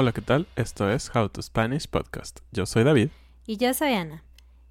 Hola, 0.00 0.12
¿qué 0.12 0.22
tal? 0.22 0.46
Esto 0.56 0.90
es 0.90 1.14
How 1.14 1.28
to 1.28 1.42
Spanish 1.42 1.86
Podcast. 1.86 2.40
Yo 2.52 2.64
soy 2.64 2.84
David. 2.84 3.10
Y 3.44 3.58
yo 3.58 3.74
soy 3.74 3.92
Ana. 3.92 4.24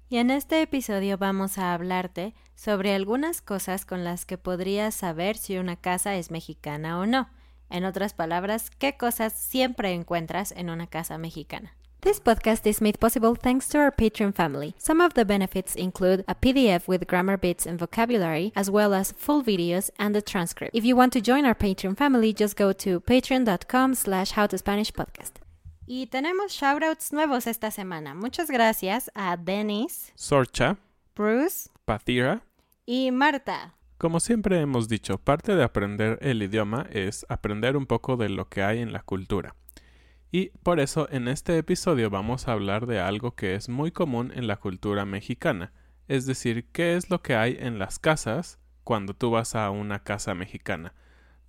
Y 0.08 0.16
en 0.16 0.28
este 0.28 0.60
episodio 0.60 1.18
vamos 1.18 1.56
a 1.56 1.72
hablarte 1.72 2.34
sobre 2.56 2.96
algunas 2.96 3.40
cosas 3.40 3.86
con 3.86 4.02
las 4.02 4.26
que 4.26 4.38
podrías 4.38 4.92
saber 4.92 5.36
si 5.36 5.56
una 5.58 5.76
casa 5.76 6.16
es 6.16 6.32
mexicana 6.32 6.98
o 6.98 7.06
no. 7.06 7.30
En 7.68 7.84
otras 7.84 8.12
palabras, 8.12 8.70
qué 8.70 8.96
cosas 8.96 9.32
siempre 9.32 9.92
encuentras 9.92 10.50
en 10.50 10.68
una 10.68 10.88
casa 10.88 11.16
mexicana. 11.16 11.76
This 12.02 12.18
podcast 12.18 12.66
is 12.66 12.80
made 12.80 12.98
possible 12.98 13.34
thanks 13.34 13.68
to 13.68 13.78
our 13.78 13.90
Patreon 13.90 14.34
family. 14.34 14.74
Some 14.78 15.02
of 15.02 15.12
the 15.14 15.24
benefits 15.26 15.74
include 15.74 16.24
a 16.26 16.34
PDF 16.34 16.88
with 16.88 17.06
grammar 17.06 17.36
bits 17.36 17.66
and 17.66 17.78
vocabulary, 17.78 18.52
as 18.56 18.70
well 18.70 18.94
as 18.94 19.12
full 19.12 19.42
videos 19.42 19.90
and 19.98 20.16
a 20.16 20.22
transcript. 20.22 20.74
If 20.74 20.82
you 20.84 20.96
want 20.96 21.12
to 21.12 21.20
join 21.20 21.44
our 21.44 21.54
Patreon 21.54 21.98
family, 21.98 22.32
just 22.32 22.56
go 22.56 22.72
to 22.72 23.00
patreon.com 23.00 23.94
slash 23.94 24.32
howtospanishpodcast. 24.32 25.40
Y 25.86 26.06
tenemos 26.06 26.52
shoutouts 26.52 27.12
nuevos 27.12 27.46
esta 27.46 27.70
semana. 27.70 28.14
Muchas 28.14 28.48
gracias 28.48 29.10
a 29.14 29.36
Dennis, 29.36 30.12
Sorcha, 30.14 30.78
Bruce 31.14 31.68
Pathira. 31.84 32.40
y 32.86 33.10
Marta. 33.10 33.74
Como 33.98 34.20
siempre 34.20 34.58
hemos 34.60 34.88
dicho, 34.88 35.18
parte 35.18 35.54
de 35.54 35.62
aprender 35.62 36.18
el 36.22 36.42
idioma 36.42 36.86
es 36.90 37.26
aprender 37.28 37.76
un 37.76 37.84
poco 37.84 38.16
de 38.16 38.30
lo 38.30 38.48
que 38.48 38.62
hay 38.62 38.78
en 38.78 38.94
la 38.94 39.02
cultura. 39.02 39.54
Y 40.32 40.50
por 40.62 40.78
eso 40.78 41.08
en 41.10 41.26
este 41.26 41.58
episodio 41.58 42.08
vamos 42.08 42.46
a 42.46 42.52
hablar 42.52 42.86
de 42.86 43.00
algo 43.00 43.34
que 43.34 43.56
es 43.56 43.68
muy 43.68 43.90
común 43.90 44.32
en 44.34 44.46
la 44.46 44.56
cultura 44.56 45.04
mexicana, 45.04 45.72
es 46.06 46.24
decir, 46.24 46.68
qué 46.70 46.94
es 46.94 47.10
lo 47.10 47.20
que 47.20 47.34
hay 47.34 47.56
en 47.58 47.80
las 47.80 47.98
casas 47.98 48.60
cuando 48.84 49.14
tú 49.14 49.30
vas 49.30 49.56
a 49.56 49.70
una 49.70 50.04
casa 50.04 50.34
mexicana. 50.34 50.94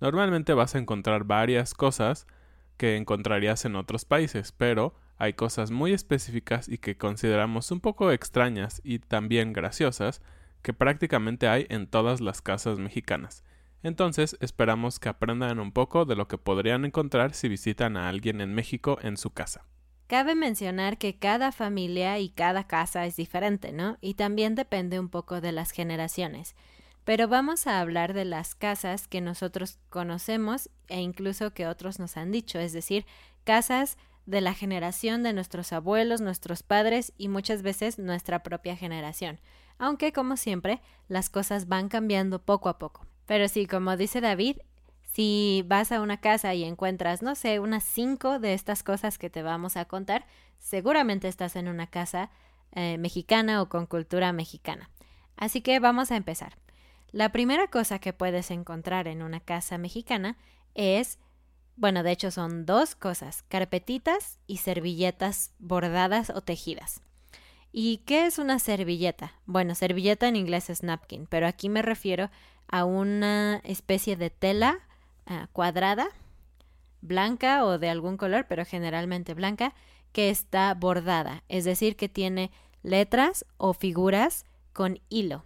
Normalmente 0.00 0.52
vas 0.52 0.74
a 0.74 0.78
encontrar 0.78 1.24
varias 1.24 1.74
cosas 1.74 2.26
que 2.76 2.96
encontrarías 2.96 3.64
en 3.64 3.76
otros 3.76 4.04
países, 4.04 4.50
pero 4.50 4.96
hay 5.16 5.34
cosas 5.34 5.70
muy 5.70 5.92
específicas 5.92 6.68
y 6.68 6.78
que 6.78 6.96
consideramos 6.96 7.70
un 7.70 7.78
poco 7.78 8.10
extrañas 8.10 8.80
y 8.82 8.98
también 8.98 9.52
graciosas 9.52 10.20
que 10.62 10.72
prácticamente 10.72 11.46
hay 11.46 11.66
en 11.68 11.86
todas 11.86 12.20
las 12.20 12.42
casas 12.42 12.80
mexicanas. 12.80 13.44
Entonces 13.82 14.36
esperamos 14.40 14.98
que 14.98 15.08
aprendan 15.08 15.58
un 15.58 15.72
poco 15.72 16.04
de 16.04 16.16
lo 16.16 16.28
que 16.28 16.38
podrían 16.38 16.84
encontrar 16.84 17.34
si 17.34 17.48
visitan 17.48 17.96
a 17.96 18.08
alguien 18.08 18.40
en 18.40 18.54
México 18.54 18.98
en 19.02 19.16
su 19.16 19.30
casa. 19.30 19.66
Cabe 20.06 20.34
mencionar 20.34 20.98
que 20.98 21.18
cada 21.18 21.52
familia 21.52 22.18
y 22.18 22.28
cada 22.28 22.66
casa 22.66 23.06
es 23.06 23.16
diferente, 23.16 23.72
¿no? 23.72 23.96
Y 24.00 24.14
también 24.14 24.54
depende 24.54 25.00
un 25.00 25.08
poco 25.08 25.40
de 25.40 25.52
las 25.52 25.70
generaciones. 25.70 26.54
Pero 27.04 27.26
vamos 27.26 27.66
a 27.66 27.80
hablar 27.80 28.12
de 28.12 28.24
las 28.24 28.54
casas 28.54 29.08
que 29.08 29.20
nosotros 29.20 29.78
conocemos 29.88 30.70
e 30.88 31.00
incluso 31.00 31.52
que 31.52 31.66
otros 31.66 31.98
nos 31.98 32.16
han 32.16 32.30
dicho, 32.30 32.60
es 32.60 32.72
decir, 32.72 33.06
casas 33.44 33.96
de 34.26 34.40
la 34.40 34.54
generación 34.54 35.22
de 35.22 35.32
nuestros 35.32 35.72
abuelos, 35.72 36.20
nuestros 36.20 36.62
padres 36.62 37.12
y 37.16 37.28
muchas 37.28 37.62
veces 37.62 37.98
nuestra 37.98 38.42
propia 38.42 38.76
generación. 38.76 39.40
Aunque, 39.78 40.12
como 40.12 40.36
siempre, 40.36 40.80
las 41.08 41.28
cosas 41.28 41.66
van 41.66 41.88
cambiando 41.88 42.40
poco 42.40 42.68
a 42.68 42.78
poco. 42.78 43.06
Pero 43.32 43.48
sí, 43.48 43.64
como 43.64 43.96
dice 43.96 44.20
David, 44.20 44.58
si 45.04 45.64
vas 45.66 45.90
a 45.90 46.02
una 46.02 46.18
casa 46.18 46.52
y 46.52 46.64
encuentras, 46.64 47.22
no 47.22 47.34
sé, 47.34 47.60
unas 47.60 47.82
cinco 47.82 48.38
de 48.38 48.52
estas 48.52 48.82
cosas 48.82 49.16
que 49.16 49.30
te 49.30 49.42
vamos 49.42 49.78
a 49.78 49.86
contar, 49.86 50.26
seguramente 50.58 51.28
estás 51.28 51.56
en 51.56 51.68
una 51.68 51.86
casa 51.86 52.28
eh, 52.72 52.98
mexicana 52.98 53.62
o 53.62 53.70
con 53.70 53.86
cultura 53.86 54.34
mexicana. 54.34 54.90
Así 55.34 55.62
que 55.62 55.80
vamos 55.80 56.10
a 56.10 56.16
empezar. 56.16 56.58
La 57.10 57.32
primera 57.32 57.68
cosa 57.68 58.00
que 58.00 58.12
puedes 58.12 58.50
encontrar 58.50 59.08
en 59.08 59.22
una 59.22 59.40
casa 59.40 59.78
mexicana 59.78 60.36
es, 60.74 61.18
bueno, 61.74 62.02
de 62.02 62.12
hecho 62.12 62.30
son 62.30 62.66
dos 62.66 62.94
cosas, 62.94 63.44
carpetitas 63.44 64.40
y 64.46 64.58
servilletas 64.58 65.54
bordadas 65.58 66.28
o 66.28 66.42
tejidas. 66.42 67.00
¿Y 67.72 67.98
qué 67.98 68.26
es 68.26 68.38
una 68.38 68.58
servilleta? 68.58 69.32
Bueno, 69.46 69.74
servilleta 69.74 70.28
en 70.28 70.36
inglés 70.36 70.68
es 70.68 70.82
napkin, 70.82 71.26
pero 71.26 71.46
aquí 71.46 71.70
me 71.70 71.80
refiero 71.80 72.30
a 72.68 72.84
una 72.84 73.62
especie 73.64 74.16
de 74.16 74.28
tela 74.28 74.78
uh, 75.26 75.46
cuadrada, 75.52 76.08
blanca 77.00 77.64
o 77.64 77.78
de 77.78 77.88
algún 77.88 78.18
color, 78.18 78.46
pero 78.46 78.66
generalmente 78.66 79.32
blanca, 79.32 79.74
que 80.12 80.28
está 80.28 80.74
bordada, 80.74 81.42
es 81.48 81.64
decir, 81.64 81.96
que 81.96 82.10
tiene 82.10 82.50
letras 82.82 83.46
o 83.56 83.72
figuras 83.72 84.44
con 84.74 85.00
hilo. 85.08 85.44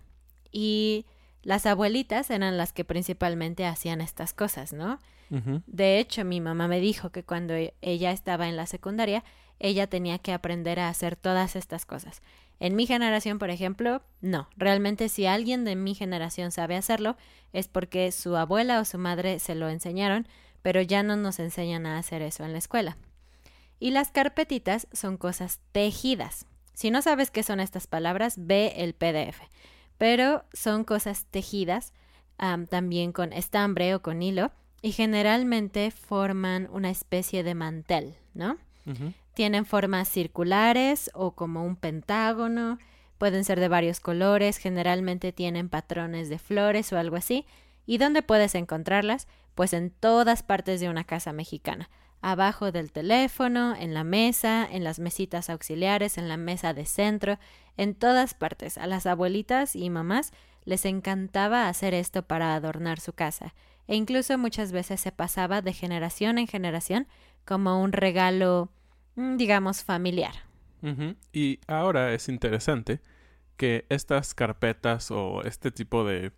Y 0.50 1.06
las 1.42 1.64
abuelitas 1.64 2.30
eran 2.30 2.56
las 2.56 2.72
que 2.72 2.84
principalmente 2.84 3.66
hacían 3.66 4.00
estas 4.00 4.32
cosas, 4.32 4.72
¿no? 4.72 4.98
De 5.28 5.98
hecho, 5.98 6.24
mi 6.24 6.40
mamá 6.40 6.68
me 6.68 6.80
dijo 6.80 7.10
que 7.10 7.24
cuando 7.24 7.54
ella 7.80 8.12
estaba 8.12 8.48
en 8.48 8.56
la 8.56 8.66
secundaria, 8.66 9.24
ella 9.58 9.86
tenía 9.86 10.18
que 10.18 10.32
aprender 10.32 10.78
a 10.78 10.88
hacer 10.88 11.16
todas 11.16 11.56
estas 11.56 11.86
cosas. 11.86 12.22
En 12.58 12.74
mi 12.74 12.86
generación, 12.86 13.38
por 13.38 13.50
ejemplo, 13.50 14.02
no. 14.20 14.48
Realmente 14.56 15.08
si 15.08 15.26
alguien 15.26 15.64
de 15.64 15.76
mi 15.76 15.94
generación 15.94 16.52
sabe 16.52 16.76
hacerlo, 16.76 17.16
es 17.52 17.68
porque 17.68 18.12
su 18.12 18.36
abuela 18.36 18.80
o 18.80 18.84
su 18.84 18.98
madre 18.98 19.38
se 19.38 19.54
lo 19.54 19.68
enseñaron, 19.68 20.26
pero 20.62 20.80
ya 20.80 21.02
no 21.02 21.16
nos 21.16 21.38
enseñan 21.38 21.86
a 21.86 21.98
hacer 21.98 22.22
eso 22.22 22.44
en 22.44 22.52
la 22.52 22.58
escuela. 22.58 22.96
Y 23.78 23.90
las 23.90 24.10
carpetitas 24.10 24.88
son 24.92 25.16
cosas 25.16 25.60
tejidas. 25.72 26.46
Si 26.72 26.90
no 26.90 27.02
sabes 27.02 27.30
qué 27.30 27.42
son 27.42 27.60
estas 27.60 27.86
palabras, 27.86 28.34
ve 28.38 28.72
el 28.76 28.94
PDF. 28.94 29.40
Pero 29.98 30.44
son 30.52 30.84
cosas 30.84 31.26
tejidas 31.30 31.92
también 32.68 33.12
con 33.12 33.32
estambre 33.32 33.94
o 33.94 34.02
con 34.02 34.22
hilo 34.22 34.50
y 34.82 34.92
generalmente 34.92 35.90
forman 35.90 36.68
una 36.70 36.90
especie 36.90 37.42
de 37.42 37.54
mantel, 37.54 38.14
¿no? 38.34 38.56
Uh 38.86 38.90
-huh. 38.90 39.14
Tienen 39.34 39.66
formas 39.66 40.08
circulares 40.08 41.10
o 41.14 41.32
como 41.32 41.64
un 41.64 41.76
pentágono, 41.76 42.78
pueden 43.18 43.44
ser 43.44 43.60
de 43.60 43.68
varios 43.68 44.00
colores, 44.00 44.58
generalmente 44.58 45.32
tienen 45.32 45.68
patrones 45.68 46.28
de 46.28 46.38
flores 46.38 46.92
o 46.92 46.98
algo 46.98 47.16
así, 47.16 47.46
¿Y 47.86 47.98
dónde 47.98 48.22
puedes 48.22 48.54
encontrarlas? 48.54 49.28
Pues 49.54 49.72
en 49.72 49.90
todas 49.90 50.42
partes 50.42 50.80
de 50.80 50.90
una 50.90 51.04
casa 51.04 51.32
mexicana. 51.32 51.88
Abajo 52.20 52.72
del 52.72 52.90
teléfono, 52.90 53.76
en 53.76 53.94
la 53.94 54.02
mesa, 54.02 54.66
en 54.70 54.82
las 54.82 54.98
mesitas 54.98 55.48
auxiliares, 55.48 56.18
en 56.18 56.28
la 56.28 56.36
mesa 56.36 56.74
de 56.74 56.84
centro, 56.84 57.38
en 57.76 57.94
todas 57.94 58.34
partes. 58.34 58.76
A 58.76 58.86
las 58.86 59.06
abuelitas 59.06 59.76
y 59.76 59.88
mamás 59.88 60.32
les 60.64 60.84
encantaba 60.84 61.68
hacer 61.68 61.94
esto 61.94 62.22
para 62.22 62.56
adornar 62.56 62.98
su 62.98 63.12
casa, 63.12 63.54
e 63.88 63.96
incluso 63.96 64.36
muchas 64.38 64.72
veces 64.72 65.00
se 65.00 65.12
pasaba 65.12 65.62
de 65.62 65.72
generación 65.72 66.38
en 66.38 66.46
generación 66.46 67.06
como 67.44 67.82
un 67.82 67.92
regalo, 67.92 68.70
mm, 69.14 69.36
digamos, 69.36 69.84
familiar. 69.84 70.34
Y 71.32 71.58
ahora 71.66 72.12
es 72.14 72.28
interesante 72.28 73.00
que 73.56 73.86
estas 73.88 74.34
carpetas 74.34 75.10
o 75.10 75.42
este 75.42 75.72
tipo 75.72 76.04
de 76.04 76.32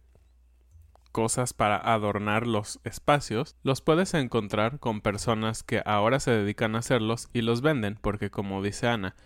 cosas 1.12 1.53
para 1.53 1.77
adornar 1.77 2.47
los 2.47 2.81
espacios, 2.85 3.56
los 3.62 3.81
puedes 3.81 4.15
encontrar 4.15 4.79
con 4.79 5.00
personas 5.00 5.62
que 5.62 5.83
ahora 5.85 6.21
se 6.21 6.31
dedican 6.31 6.77
a 6.77 6.79
hacerlos 6.79 7.29
y 7.33 7.43
los 7.43 7.61
venden, 7.61 7.99
porque 8.00 8.31
como 8.31 8.62
dice 8.62 8.89
Ana, 8.89 9.17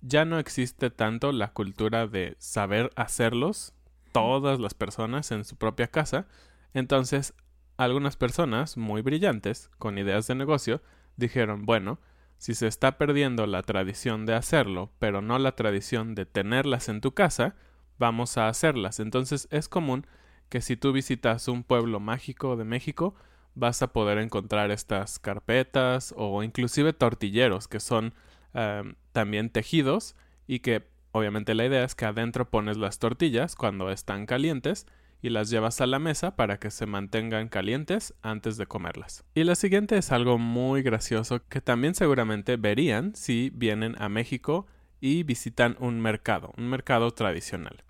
ya 0.00 0.24
no 0.24 0.38
existe 0.38 0.90
tanto 0.90 1.32
la 1.32 1.52
cultura 1.52 2.06
de 2.06 2.36
saber 2.38 2.90
hacerlos 2.96 3.72
todas 4.12 4.58
las 4.58 4.74
personas 4.74 5.30
en 5.30 5.44
su 5.44 5.56
propia 5.56 5.88
casa, 5.88 6.26
entonces 6.74 7.34
algunas 7.78 8.16
personas 8.16 8.76
muy 8.76 9.02
brillantes, 9.02 9.70
con 9.78 9.96
ideas 9.96 10.26
de 10.26 10.34
negocio, 10.34 10.82
dijeron, 11.16 11.64
bueno, 11.64 11.98
si 12.36 12.54
se 12.54 12.66
está 12.66 12.98
perdiendo 12.98 13.46
la 13.46 13.62
tradición 13.62 14.26
de 14.26 14.34
hacerlo, 14.34 14.92
pero 14.98 15.22
no 15.22 15.38
la 15.38 15.52
tradición 15.52 16.14
de 16.14 16.26
tenerlas 16.26 16.88
en 16.88 17.00
tu 17.00 17.12
casa, 17.12 17.54
vamos 17.98 18.36
a 18.36 18.48
hacerlas. 18.48 19.00
Entonces 19.00 19.48
es 19.50 19.68
común 19.68 20.06
que 20.48 20.60
si 20.60 20.76
tú 20.76 20.92
visitas 20.92 21.48
un 21.48 21.62
pueblo 21.62 22.00
mágico 22.00 22.56
de 22.56 22.64
México, 22.64 23.14
vas 23.54 23.80
a 23.82 23.92
poder 23.92 24.18
encontrar 24.18 24.70
estas 24.70 25.18
carpetas 25.18 26.14
o 26.16 26.42
inclusive 26.42 26.92
tortilleros 26.92 27.68
que 27.68 27.80
son 27.80 28.14
em, 28.54 28.94
también 29.12 29.50
tejidos 29.50 30.16
y 30.46 30.60
que 30.60 30.88
obviamente 31.12 31.54
la 31.54 31.66
idea 31.66 31.84
es 31.84 31.94
que 31.94 32.06
adentro 32.06 32.50
pones 32.50 32.76
las 32.76 32.98
tortillas 32.98 33.56
cuando 33.56 33.90
están 33.90 34.26
calientes 34.26 34.86
y 35.20 35.30
las 35.30 35.50
llevas 35.50 35.80
a 35.80 35.86
la 35.86 35.98
mesa 35.98 36.36
para 36.36 36.58
que 36.58 36.70
se 36.70 36.86
mantengan 36.86 37.48
calientes 37.48 38.14
antes 38.22 38.56
de 38.56 38.66
comerlas. 38.66 39.24
Y 39.34 39.44
la 39.44 39.54
siguiente 39.54 39.96
es 39.98 40.12
algo 40.12 40.38
muy 40.38 40.82
gracioso 40.82 41.46
que 41.48 41.60
también 41.60 41.94
seguramente 41.94 42.56
verían 42.56 43.14
si 43.14 43.50
vienen 43.54 43.96
a 44.00 44.08
México 44.08 44.66
y 45.00 45.22
visitan 45.22 45.76
un 45.80 46.00
mercado, 46.00 46.52
un 46.56 46.68
mercado 46.68 47.10
tradicional. 47.12 47.84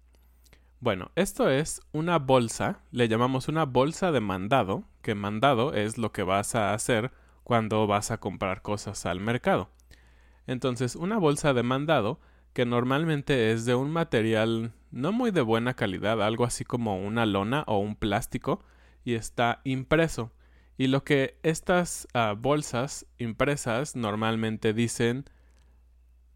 Bueno, 0.81 1.11
esto 1.17 1.51
es 1.51 1.81
una 1.93 2.19
bolsa, 2.19 2.83
le 2.93 3.09
llamamos 3.09 3.49
una 3.49 3.65
bolsa 3.65 4.13
de 4.13 4.21
mandado, 4.21 4.85
que 5.03 5.15
mandado 5.15 5.75
es 5.75 5.99
lo 5.99 6.13
que 6.13 6.23
vas 6.23 6.55
a 6.55 6.73
hacer 6.73 7.11
cuando 7.43 7.87
vas 7.87 8.11
a 8.11 8.21
comprar 8.21 8.63
cosas 8.63 9.05
al 9.05 9.19
mercado. 9.21 9.71
Entonces, 10.47 10.95
una 10.95 11.19
bolsa 11.19 11.53
de 11.53 11.63
mandado 11.63 12.21
que 12.53 12.65
normalmente 12.65 13.53
es 13.53 13.65
de 13.65 13.75
un 13.75 13.91
material 13.91 14.73
no 14.91 15.13
muy 15.13 15.31
de 15.31 15.43
buena 15.43 15.75
calidad, 15.75 16.23
algo 16.23 16.45
así 16.45 16.65
como 16.65 16.99
una 16.99 17.27
lona 17.27 17.65
o 17.67 17.79
un 17.79 17.97
plástico, 17.97 18.65
y 19.05 19.15
está 19.15 19.61
impreso. 19.65 20.33
Y 20.77 20.87
lo 20.87 21.05
que 21.05 21.39
estas 21.43 22.07
ah, 22.15 22.35
bolsas 22.39 23.07
impresas 23.19 23.97
normalmente 23.97 24.73
dicen 24.73 25.25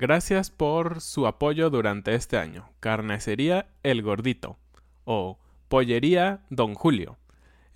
Gracias 0.02 0.50
por 0.50 1.00
su 1.00 1.28
apoyo 1.28 1.70
durante 1.70 2.16
este 2.16 2.36
año. 2.36 2.68
Carnicería 2.80 3.68
El 3.84 4.02
Gordito 4.02 4.58
o 5.04 5.38
Pollería 5.68 6.40
Don 6.50 6.74
Julio. 6.74 7.18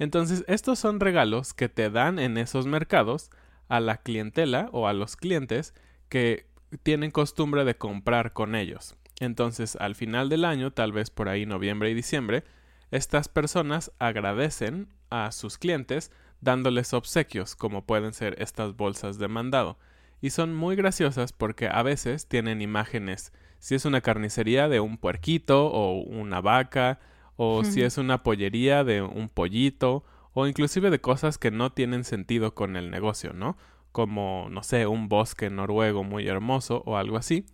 Entonces, 0.01 0.45
estos 0.49 0.81
son 0.81 0.99
regalos 0.99 1.55
que 1.55 1.69
te 1.69 1.89
dan 1.89 2.19
en 2.19 2.37
esos 2.37 2.67
mercados 2.67 3.31
a 3.69 3.79
la 3.79 3.99
clientela 3.99 4.69
o 4.73 4.89
a 4.89 4.93
los 4.93 5.15
clientes 5.15 5.73
que 6.09 6.49
tienen 6.83 7.13
costumbre 7.13 7.65
de 7.65 7.77
comprar 7.77 8.33
con 8.33 8.57
ellos. 8.57 8.97
Entonces, 9.21 9.77
al 9.77 9.95
final 9.95 10.29
del 10.29 10.45
año, 10.45 10.73
tal 10.73 10.93
vez 10.93 11.11
por 11.11 11.29
ahí 11.29 11.47
noviembre 11.47 11.91
y 11.91 11.95
diciembre, 11.95 12.45
estas 12.91 13.29
personas 13.29 13.93
agradecen 13.99 14.89
a 15.11 15.33
sus 15.33 15.59
clientes 15.59 16.13
dándoles 16.41 16.93
obsequios, 16.93 17.57
como 17.57 17.87
pueden 17.87 18.13
ser 18.13 18.41
estas 18.41 18.77
bolsas 18.77 19.19
de 19.19 19.29
mandado. 19.29 19.79
Y 20.21 20.31
son 20.31 20.55
muy 20.55 20.77
graciosas 20.77 21.33
porque 21.33 21.69
a 21.69 21.83
veces 21.83 22.27
tienen 22.27 22.63
imágenes, 22.63 23.33
si 23.59 23.75
es 23.75 23.85
una 23.85 24.01
carnicería 24.01 24.69
de 24.69 24.81
un 24.81 24.99
puerquito 24.99 25.67
o 25.67 26.01
una 26.01 26.41
vaca, 26.41 27.01
o 27.37 27.65
si 27.65 27.83
es 27.83 27.99
una 27.99 28.23
pollería 28.23 28.85
de 28.85 29.03
un 29.03 29.29
pollito, 29.29 30.05
o 30.33 30.47
inclusive 30.47 30.91
de 30.91 31.01
cosas 31.01 31.39
que 31.39 31.51
no 31.51 31.73
tienen 31.73 32.05
sentido 32.05 32.55
con 32.55 32.77
el 32.77 32.91
negocio, 32.91 33.33
¿no? 33.33 33.57
como, 33.97 34.49
no 34.51 34.63
sé, 34.63 34.87
un 34.87 35.09
bosque 35.09 35.49
noruego 35.49 36.05
muy 36.05 36.29
hermoso 36.29 36.83
o 36.85 36.99
algo 36.99 37.17
así. 37.17 37.47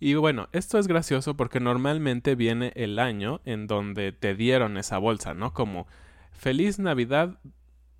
Y 0.00 0.14
bueno, 0.14 0.48
esto 0.52 0.78
es 0.78 0.86
gracioso 0.86 1.36
porque 1.36 1.60
normalmente 1.60 2.34
viene 2.34 2.72
el 2.76 2.98
año 2.98 3.40
en 3.44 3.66
donde 3.66 4.12
te 4.12 4.34
dieron 4.34 4.76
esa 4.76 4.98
bolsa, 4.98 5.34
¿no? 5.34 5.52
Como 5.52 5.86
Feliz 6.30 6.78
Navidad 6.78 7.38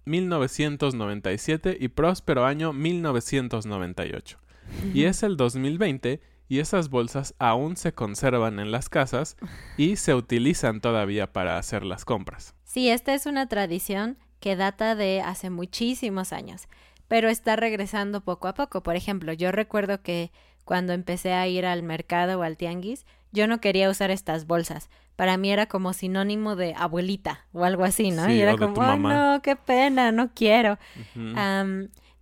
1997 0.05 1.77
y 1.81 1.89
próspero 1.89 2.47
año 2.47 2.73
1998. 2.73 4.39
Y 4.95 5.05
es 5.05 5.23
el 5.23 5.37
2020 5.37 6.21
y 6.49 6.61
esas 6.61 6.89
bolsas 6.89 7.35
aún 7.39 7.77
se 7.77 7.93
conservan 7.93 8.61
en 8.61 8.71
las 8.71 8.89
casas 8.89 9.37
y 9.77 9.97
se 9.97 10.15
utilizan 10.15 10.81
todavía 10.81 11.33
para 11.33 11.59
hacer 11.59 11.85
las 11.85 12.05
compras. 12.05 12.55
Sí, 12.65 12.89
esta 12.89 13.15
es 13.15 13.27
una 13.27 13.49
tradición 13.49 14.19
que 14.41 14.57
data 14.57 14.95
de 14.95 15.21
hace 15.21 15.51
muchísimos 15.51 16.33
años 16.33 16.69
pero 17.09 17.29
está 17.31 17.57
regresando 17.57 18.21
poco 18.21 18.49
a 18.49 18.55
poco. 18.55 18.83
Por 18.83 18.95
ejemplo, 18.95 19.33
yo 19.33 19.51
recuerdo 19.51 20.03
que 20.03 20.31
cuando 20.69 20.93
empecé 20.93 21.33
a 21.33 21.49
ir 21.49 21.65
al 21.65 21.83
mercado 21.83 22.41
o 22.41 22.43
al 22.43 22.59
tianguis, 22.59 23.07
yo 23.33 23.47
no 23.47 23.59
quería 23.59 23.89
usar 23.89 24.11
estas 24.11 24.47
bolsas. 24.47 24.91
Para 25.17 25.39
mí 25.39 25.51
era 25.51 25.65
como 25.65 25.95
sinónimo 25.95 26.57
de 26.57 26.75
abuelita 26.77 27.47
o 27.55 27.65
algo 27.65 27.85
así, 27.85 28.11
¿no? 28.11 28.31
y 28.31 28.39
era 28.39 28.55
como, 28.55 28.97
no, 28.99 29.41
qué 29.41 29.57
pena, 29.57 30.13
no 30.13 30.29
quiero. 30.35 30.79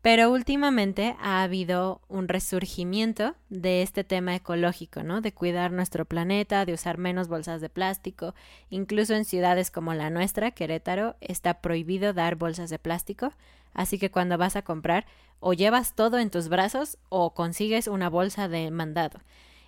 Pero 0.07 0.31
últimamente 0.31 1.17
ha 1.21 1.43
habido 1.43 2.01
un 2.07 2.29
resurgimiento 2.29 3.35
de 3.49 3.83
este 3.83 4.05
tema 4.05 4.37
ecológico, 4.37 5.03
¿no? 5.03 5.21
De 5.21 5.33
cuidar 5.33 5.73
nuestro 5.73 6.05
planeta, 6.05 6.65
de 6.65 6.75
usar 6.75 6.97
menos 6.97 7.27
bolsas 7.27 7.61
de 7.61 7.69
plástico. 7.69 8.33
Incluso 8.71 9.15
en 9.15 9.25
ciudades 9.25 9.73
como 9.73 9.95
la 9.95 10.09
nuestra, 10.11 10.53
Querétaro, 10.53 11.17
está 11.21 11.61
prohibido 11.61 12.13
dar 12.13 12.37
bolsas 12.37 12.71
de 12.71 12.79
plástico. 12.79 13.33
Así 13.75 13.99
que 13.99 14.13
cuando 14.13 14.39
vas 14.39 14.55
a 14.55 14.63
comprar, 14.63 15.07
o 15.41 15.55
llevas 15.55 15.97
todo 15.97 16.21
en 16.21 16.31
tus 16.31 16.49
brazos 16.49 16.99
o 17.09 17.35
consigues 17.35 17.89
una 17.89 18.09
bolsa 18.09 18.47
de 18.47 18.71
mandado. 18.71 19.23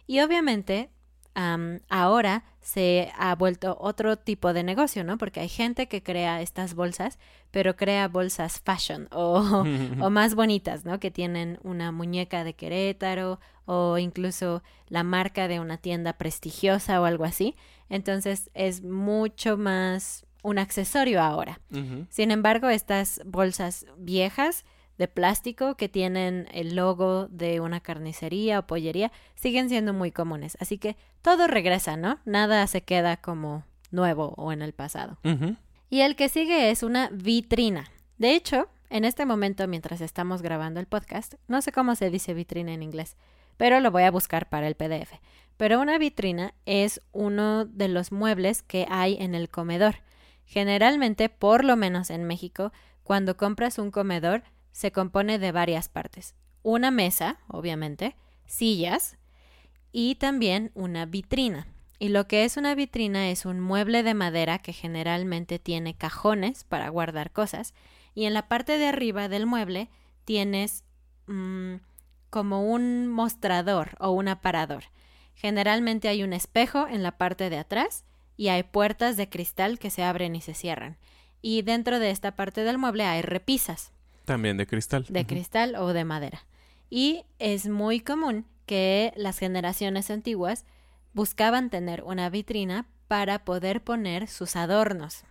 Y 0.06 0.20
obviamente 0.20 0.88
ahora 1.34 2.44
se 2.60 3.12
ha 3.16 3.34
vuelto 3.34 3.76
otro 3.80 4.16
tipo 4.16 4.52
de 4.52 4.62
negocio, 4.62 5.04
¿no? 5.04 5.18
Porque 5.18 5.40
hay 5.40 5.48
gente 5.48 5.86
que 5.86 6.02
crea 6.02 6.42
estas 6.42 6.74
bolsas, 6.74 7.18
pero 7.50 7.76
crea 7.76 8.08
bolsas 8.08 8.60
fashion 8.60 9.08
o, 9.12 9.64
o, 10.00 10.10
más 10.10 10.34
bonitas, 10.34 10.84
¿no? 10.84 11.00
Que 11.00 11.10
tienen 11.10 11.58
una 11.62 11.92
muñeca 11.92 12.44
de 12.44 12.54
Querétaro 12.54 13.40
o 13.64 13.98
incluso 13.98 14.62
la 14.88 15.02
marca 15.02 15.48
de 15.48 15.60
una 15.60 15.78
tienda 15.78 16.14
prestigiosa 16.14 17.00
o 17.00 17.04
algo 17.04 17.24
así. 17.24 17.54
Entonces 17.88 18.50
es 18.54 18.82
mucho 18.82 19.56
más 19.56 20.26
un 20.42 20.58
accesorio 20.58 21.22
ahora. 21.22 21.60
Sin 22.08 22.30
embargo, 22.30 22.68
estas 22.68 23.20
bolsas 23.24 23.86
viejas 23.96 24.64
de 24.98 25.08
plástico 25.08 25.76
que 25.76 25.88
tienen 25.88 26.48
el 26.52 26.74
logo 26.74 27.28
de 27.28 27.60
una 27.60 27.80
carnicería 27.80 28.58
o 28.58 28.66
pollería 28.66 29.12
siguen 29.36 29.68
siendo 29.68 29.94
muy 29.94 30.10
comunes. 30.10 30.58
Así 30.60 30.78
que 30.78 30.96
todo 31.22 31.46
regresa, 31.46 31.96
¿no? 31.96 32.18
Nada 32.24 32.66
se 32.66 32.82
queda 32.82 33.16
como 33.16 33.64
nuevo 33.90 34.34
o 34.36 34.52
en 34.52 34.60
el 34.60 34.72
pasado. 34.72 35.18
Y 35.88 36.00
el 36.00 36.16
que 36.16 36.28
sigue 36.28 36.70
es 36.70 36.82
una 36.82 37.08
vitrina. 37.12 37.90
De 38.18 38.34
hecho, 38.34 38.68
en 38.90 39.04
este 39.04 39.24
momento, 39.24 39.66
mientras 39.68 40.00
estamos 40.00 40.42
grabando 40.42 40.80
el 40.80 40.86
podcast, 40.86 41.34
no 41.46 41.62
sé 41.62 41.72
cómo 41.72 41.94
se 41.94 42.10
dice 42.10 42.34
vitrina 42.34 42.72
en 42.72 42.82
inglés, 42.82 43.16
pero 43.56 43.80
lo 43.80 43.90
voy 43.90 44.02
a 44.02 44.10
buscar 44.10 44.48
para 44.48 44.66
el 44.66 44.74
PDF. 44.74 45.14
Pero 45.56 45.80
una 45.80 45.98
vitrina 45.98 46.54
es 46.66 47.00
uno 47.12 47.64
de 47.64 47.88
los 47.88 48.12
muebles 48.12 48.62
que 48.62 48.86
hay 48.90 49.16
en 49.20 49.34
el 49.34 49.48
comedor. 49.48 49.96
Generalmente, 50.44 51.28
por 51.28 51.64
lo 51.64 51.76
menos 51.76 52.10
en 52.10 52.24
México, 52.24 52.72
cuando 53.02 53.36
compras 53.36 53.78
un 53.78 53.90
comedor, 53.90 54.42
se 54.78 54.92
compone 54.92 55.40
de 55.40 55.50
varias 55.50 55.88
partes. 55.88 56.36
Una 56.62 56.92
mesa, 56.92 57.40
obviamente, 57.48 58.14
sillas 58.46 59.18
y 59.90 60.14
también 60.14 60.70
una 60.74 61.04
vitrina. 61.04 61.66
Y 61.98 62.10
lo 62.10 62.28
que 62.28 62.44
es 62.44 62.56
una 62.56 62.76
vitrina 62.76 63.28
es 63.28 63.44
un 63.44 63.58
mueble 63.58 64.04
de 64.04 64.14
madera 64.14 64.60
que 64.60 64.72
generalmente 64.72 65.58
tiene 65.58 65.96
cajones 65.96 66.62
para 66.62 66.90
guardar 66.90 67.32
cosas 67.32 67.74
y 68.14 68.26
en 68.26 68.34
la 68.34 68.46
parte 68.46 68.78
de 68.78 68.86
arriba 68.86 69.28
del 69.28 69.46
mueble 69.46 69.88
tienes 70.24 70.84
mm, 71.26 71.78
como 72.30 72.62
un 72.70 73.08
mostrador 73.08 73.96
o 73.98 74.12
un 74.12 74.28
aparador. 74.28 74.84
Generalmente 75.34 76.06
hay 76.06 76.22
un 76.22 76.32
espejo 76.32 76.86
en 76.86 77.02
la 77.02 77.18
parte 77.18 77.50
de 77.50 77.58
atrás 77.58 78.04
y 78.36 78.46
hay 78.46 78.62
puertas 78.62 79.16
de 79.16 79.28
cristal 79.28 79.80
que 79.80 79.90
se 79.90 80.04
abren 80.04 80.36
y 80.36 80.40
se 80.40 80.54
cierran. 80.54 80.98
y 81.42 81.62
dentro 81.62 81.98
de 81.98 82.10
esta 82.10 82.36
parte 82.36 82.62
del 82.62 82.78
mueble 82.78 83.04
hay 83.04 83.22
repisas 83.22 83.92
También 84.28 84.58
de 84.58 84.66
cristal. 84.66 85.06
de 85.08 85.26
cristal 85.26 85.74
o 85.76 85.94
de 85.94 86.04
madera. 86.04 86.44
Y 86.90 87.24
es 87.38 87.66
muy 87.66 88.00
común 88.00 88.44
que 88.66 89.12
las 89.16 89.38
generaciones 89.38 90.10
antiguas 90.10 90.66
buscaban 91.14 91.70
tener 91.70 92.02
una 92.02 92.28
vitrina 92.28 92.86
para 93.08 93.44
poder 93.46 93.82
poner 93.82 94.28
sus 94.28 94.54
adornos. 94.54 95.24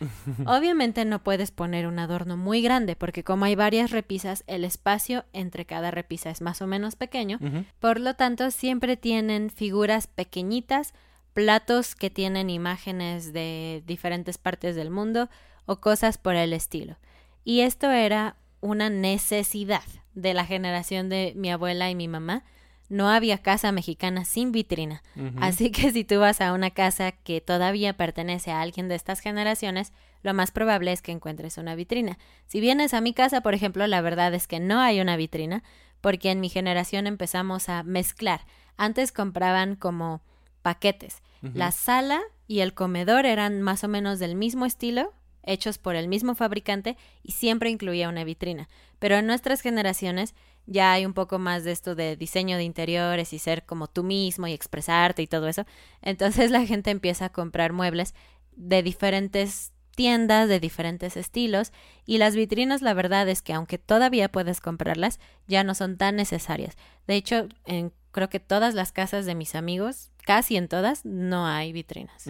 Obviamente 0.46 1.04
no 1.04 1.22
puedes 1.22 1.52
poner 1.52 1.86
un 1.86 2.00
adorno 2.00 2.36
muy 2.36 2.60
grande 2.60 2.96
porque 2.96 3.22
como 3.22 3.44
hay 3.44 3.54
varias 3.54 3.92
repisas, 3.92 4.42
el 4.48 4.64
espacio 4.64 5.24
entre 5.32 5.64
cada 5.64 5.92
repisa 5.92 6.30
es 6.30 6.40
más 6.40 6.60
o 6.60 6.66
menos 6.66 6.96
pequeño. 6.96 7.38
Por 7.78 8.00
lo 8.00 8.14
tanto, 8.14 8.50
siempre 8.50 8.96
tienen 8.96 9.50
figuras 9.50 10.08
pequeñitas, 10.08 10.92
platos 11.34 11.94
que 11.94 12.10
tienen 12.10 12.50
imágenes 12.50 13.32
de 13.32 13.84
diferentes 13.86 14.38
partes 14.38 14.74
del 14.74 14.90
mundo 14.90 15.28
o 15.66 15.76
cosas 15.76 16.18
por 16.18 16.34
el 16.34 16.52
estilo. 16.52 16.96
Y 17.44 17.60
esto 17.60 17.90
era 17.90 18.36
una 18.60 18.90
necesidad 18.90 19.82
de 20.14 20.34
la 20.34 20.44
generación 20.44 21.08
de 21.08 21.32
mi 21.36 21.50
abuela 21.50 21.90
y 21.90 21.94
mi 21.94 22.08
mamá. 22.08 22.44
No 22.88 23.08
había 23.08 23.38
casa 23.38 23.70
mexicana 23.70 24.24
sin 24.24 24.50
vitrina. 24.50 25.02
Así 25.40 25.70
que 25.70 25.92
si 25.92 26.02
tú 26.02 26.18
vas 26.18 26.40
a 26.40 26.52
una 26.52 26.70
casa 26.70 27.12
que 27.12 27.40
todavía 27.40 27.96
pertenece 27.96 28.50
a 28.50 28.60
alguien 28.60 28.88
de 28.88 28.96
estas 28.96 29.20
generaciones, 29.20 29.92
lo 30.22 30.34
más 30.34 30.50
probable 30.50 30.92
es 30.92 31.00
que 31.00 31.12
encuentres 31.12 31.56
una 31.56 31.76
vitrina. 31.76 32.18
Si 32.46 32.60
vienes 32.60 32.92
a 32.92 33.00
mi 33.00 33.14
casa, 33.14 33.42
por 33.42 33.54
ejemplo, 33.54 33.86
la 33.86 34.00
verdad 34.00 34.34
es 34.34 34.48
que 34.48 34.58
no 34.58 34.80
hay 34.80 35.00
una 35.00 35.16
vitrina, 35.16 35.62
porque 36.00 36.30
en 36.30 36.40
mi 36.40 36.48
generación 36.48 37.06
empezamos 37.06 37.68
a 37.68 37.84
mezclar. 37.84 38.40
Antes 38.76 39.12
compraban 39.12 39.76
como 39.76 40.20
paquetes. 40.62 41.22
La 41.54 41.70
sala 41.70 42.20
y 42.46 42.60
el 42.60 42.74
comedor 42.74 43.24
eran 43.24 43.62
más 43.62 43.84
o 43.84 43.88
menos 43.88 44.18
del 44.18 44.34
mismo 44.34 44.66
estilo, 44.66 45.14
hechos 45.42 45.78
por 45.78 45.96
el 45.96 46.08
mismo 46.08 46.34
fabricante 46.34 46.96
y 47.22 47.32
siempre 47.32 47.70
incluía 47.70 48.08
una 48.08 48.24
vitrina. 48.24 48.68
Pero 48.98 49.16
en 49.16 49.26
nuestras 49.26 49.60
generaciones 49.60 50.34
ya 50.66 50.92
hay 50.92 51.06
un 51.06 51.14
poco 51.14 51.38
más 51.38 51.64
de 51.64 51.72
esto 51.72 51.94
de 51.94 52.16
diseño 52.16 52.56
de 52.56 52.64
interiores 52.64 53.32
y 53.32 53.38
ser 53.38 53.64
como 53.64 53.88
tú 53.88 54.04
mismo 54.04 54.46
y 54.46 54.52
expresarte 54.52 55.22
y 55.22 55.26
todo 55.26 55.48
eso. 55.48 55.64
Entonces 56.02 56.50
la 56.50 56.64
gente 56.66 56.90
empieza 56.90 57.26
a 57.26 57.32
comprar 57.32 57.72
muebles 57.72 58.14
de 58.56 58.82
diferentes 58.82 59.72
tiendas 60.00 60.48
de 60.48 60.60
diferentes 60.60 61.16
estilos 61.16 61.72
y 62.06 62.18
las 62.18 62.34
vitrinas 62.34 62.80
la 62.80 62.94
verdad 62.94 63.28
es 63.28 63.42
que 63.42 63.52
aunque 63.52 63.76
todavía 63.76 64.30
puedes 64.30 64.60
comprarlas 64.60 65.20
ya 65.46 65.64
no 65.64 65.74
son 65.74 65.96
tan 65.96 66.16
necesarias. 66.16 66.76
De 67.06 67.16
hecho, 67.16 67.48
en 67.66 67.92
creo 68.10 68.28
que 68.28 68.40
todas 68.40 68.74
las 68.74 68.92
casas 68.92 69.26
de 69.26 69.34
mis 69.34 69.54
amigos, 69.54 70.10
casi 70.24 70.56
en 70.56 70.68
todas, 70.68 71.04
no 71.04 71.46
hay 71.46 71.72
vitrinas. 71.72 72.26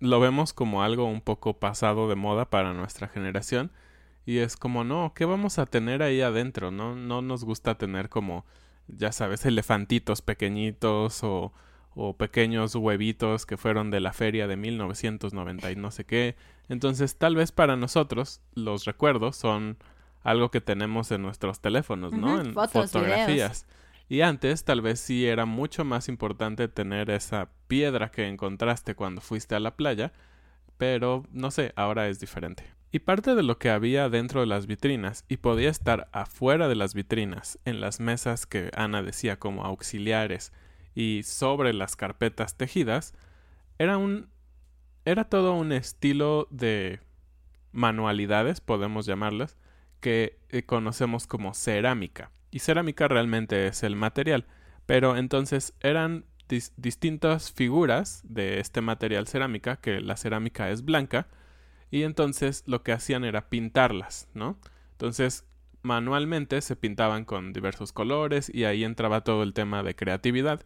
Lo 0.00 0.20
vemos 0.20 0.52
como 0.52 0.82
algo 0.82 1.04
un 1.04 1.20
poco 1.20 1.58
pasado 1.58 2.08
de 2.08 2.14
moda 2.14 2.50
para 2.50 2.72
nuestra 2.72 3.08
generación. 3.08 3.70
Y 4.26 4.38
es 4.38 4.56
como, 4.56 4.84
no, 4.84 5.12
¿qué 5.14 5.24
vamos 5.24 5.58
a 5.58 5.66
tener 5.66 6.02
ahí 6.02 6.22
adentro? 6.22 6.70
No, 6.70 6.94
no 6.94 7.20
nos 7.20 7.44
gusta 7.44 7.76
tener 7.76 8.08
como, 8.08 8.46
ya 8.88 9.12
sabes, 9.12 9.44
elefantitos 9.44 10.22
pequeñitos 10.22 11.22
o, 11.22 11.52
o 11.94 12.16
pequeños 12.16 12.74
huevitos 12.74 13.44
que 13.44 13.56
fueron 13.56 13.90
de 13.90 14.00
la 14.00 14.12
feria 14.12 14.46
de 14.46 14.56
1990 14.56 15.70
y 15.72 15.76
no 15.76 15.90
sé 15.90 16.04
qué. 16.04 16.36
Entonces, 16.68 17.18
tal 17.18 17.36
vez 17.36 17.52
para 17.52 17.76
nosotros 17.76 18.40
los 18.54 18.86
recuerdos 18.86 19.36
son 19.36 19.76
algo 20.22 20.50
que 20.50 20.62
tenemos 20.62 21.10
en 21.10 21.20
nuestros 21.20 21.60
teléfonos, 21.60 22.12
¿no? 22.12 22.40
En 22.40 22.54
fotos, 22.54 22.90
fotografías. 22.90 23.66
Y 24.08 24.20
antes 24.20 24.64
tal 24.64 24.82
vez 24.82 25.00
sí 25.00 25.26
era 25.26 25.46
mucho 25.46 25.84
más 25.84 26.08
importante 26.08 26.68
tener 26.68 27.10
esa 27.10 27.50
piedra 27.68 28.10
que 28.10 28.28
encontraste 28.28 28.94
cuando 28.94 29.20
fuiste 29.20 29.54
a 29.54 29.60
la 29.60 29.76
playa, 29.76 30.12
pero 30.76 31.24
no 31.30 31.50
sé, 31.50 31.72
ahora 31.76 32.08
es 32.08 32.20
diferente. 32.20 32.64
Y 32.92 33.00
parte 33.00 33.34
de 33.34 33.42
lo 33.42 33.58
que 33.58 33.70
había 33.70 34.08
dentro 34.08 34.40
de 34.40 34.46
las 34.46 34.66
vitrinas 34.66 35.24
y 35.28 35.38
podía 35.38 35.68
estar 35.68 36.08
afuera 36.12 36.68
de 36.68 36.76
las 36.76 36.94
vitrinas, 36.94 37.58
en 37.64 37.80
las 37.80 37.98
mesas 37.98 38.46
que 38.46 38.70
Ana 38.76 39.02
decía 39.02 39.38
como 39.38 39.64
auxiliares 39.64 40.52
y 40.94 41.22
sobre 41.24 41.72
las 41.72 41.96
carpetas 41.96 42.56
tejidas, 42.56 43.14
era 43.78 43.98
un 43.98 44.28
era 45.04 45.24
todo 45.24 45.54
un 45.54 45.72
estilo 45.72 46.48
de 46.50 47.00
manualidades, 47.72 48.60
podemos 48.60 49.04
llamarlas, 49.06 49.58
que 50.00 50.38
eh, 50.48 50.62
conocemos 50.62 51.26
como 51.26 51.52
cerámica. 51.52 52.30
Y 52.54 52.60
cerámica 52.60 53.08
realmente 53.08 53.66
es 53.66 53.82
el 53.82 53.96
material. 53.96 54.46
Pero 54.86 55.16
entonces 55.16 55.74
eran 55.80 56.24
dis- 56.48 56.72
distintas 56.76 57.50
figuras 57.50 58.20
de 58.22 58.60
este 58.60 58.80
material 58.80 59.26
cerámica, 59.26 59.78
que 59.78 60.00
la 60.00 60.16
cerámica 60.16 60.70
es 60.70 60.84
blanca, 60.84 61.26
y 61.90 62.04
entonces 62.04 62.62
lo 62.66 62.84
que 62.84 62.92
hacían 62.92 63.24
era 63.24 63.48
pintarlas, 63.48 64.28
¿no? 64.34 64.56
Entonces 64.92 65.44
manualmente 65.82 66.60
se 66.60 66.76
pintaban 66.76 67.24
con 67.24 67.52
diversos 67.52 67.92
colores 67.92 68.48
y 68.54 68.66
ahí 68.66 68.84
entraba 68.84 69.22
todo 69.24 69.42
el 69.42 69.52
tema 69.52 69.82
de 69.82 69.96
creatividad 69.96 70.64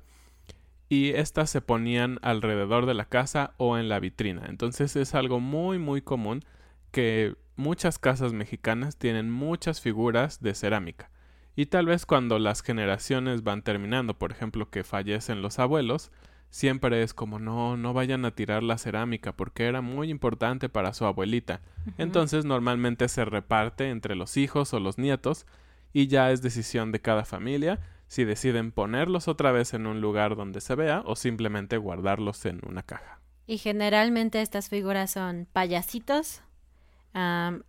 y 0.91 1.13
estas 1.13 1.49
se 1.49 1.63
ponían 1.63 2.19
alrededor 2.21 2.85
de 2.85 2.95
la 2.95 3.07
casa 3.07 3.55
o 3.57 3.79
en 3.79 3.89
la 3.89 3.99
vitrina. 3.99 4.45
Entonces 4.49 4.95
es 4.95 5.15
algo 5.15 5.41
muy 5.41 5.79
muy 5.79 6.03
común 6.03 6.45
que 6.91 7.35
muchas 7.57 7.99
casas 7.99 8.35
mexicanas 8.35 8.99
tienen 8.99 9.31
muchas 9.31 9.81
figuras 9.81 10.43
de 10.43 10.55
cerámica. 10.55 11.11
Y 11.59 11.67
tal 11.67 11.87
vez 11.87 12.07
cuando 12.07 12.39
las 12.39 12.63
generaciones 12.63 13.43
van 13.43 13.63
terminando, 13.63 14.17
por 14.17 14.31
ejemplo, 14.31 14.71
que 14.71 14.85
fallecen 14.85 15.43
los 15.43 15.59
abuelos, 15.59 16.13
siempre 16.51 17.03
es 17.03 17.15
como 17.15 17.41
no, 17.41 17.77
no 17.77 17.93
vayan 17.93 18.25
a 18.25 18.31
tirar 18.31 18.63
la 18.63 18.79
cerámica 18.79 19.33
porque 19.33 19.67
era 19.67 19.81
muy 19.81 20.09
importante 20.09 20.69
para 20.69 20.95
su 20.95 21.05
abuelita. 21.05 21.61
Entonces 21.97 22.45
normalmente 22.45 23.09
se 23.09 23.25
reparte 23.25 23.91
entre 23.91 24.15
los 24.15 24.37
hijos 24.37 24.73
o 24.73 24.79
los 24.79 24.99
nietos 24.99 25.47
y 25.93 26.07
ya 26.07 26.31
es 26.31 26.43
decisión 26.43 26.93
de 26.93 27.01
cada 27.01 27.25
familia 27.25 27.81
si 28.07 28.23
deciden 28.23 28.71
ponerlos 28.71 29.27
otra 29.27 29.51
vez 29.51 29.75
en 29.75 29.89
un 29.89 30.01
lugar 30.01 30.37
donde 30.37 30.61
se 30.61 30.77
vea 30.77 31.03
o 31.07 31.17
simplemente 31.17 31.77
guardarlos 31.77 32.47
en 32.47 32.61
una 32.69 32.85
caja. 32.85 33.19
Y 33.49 33.59
generalmente 33.59 34.43
estas 34.43 34.69
figuras 34.69 35.11
son 35.11 35.49
payasitos, 35.53 36.41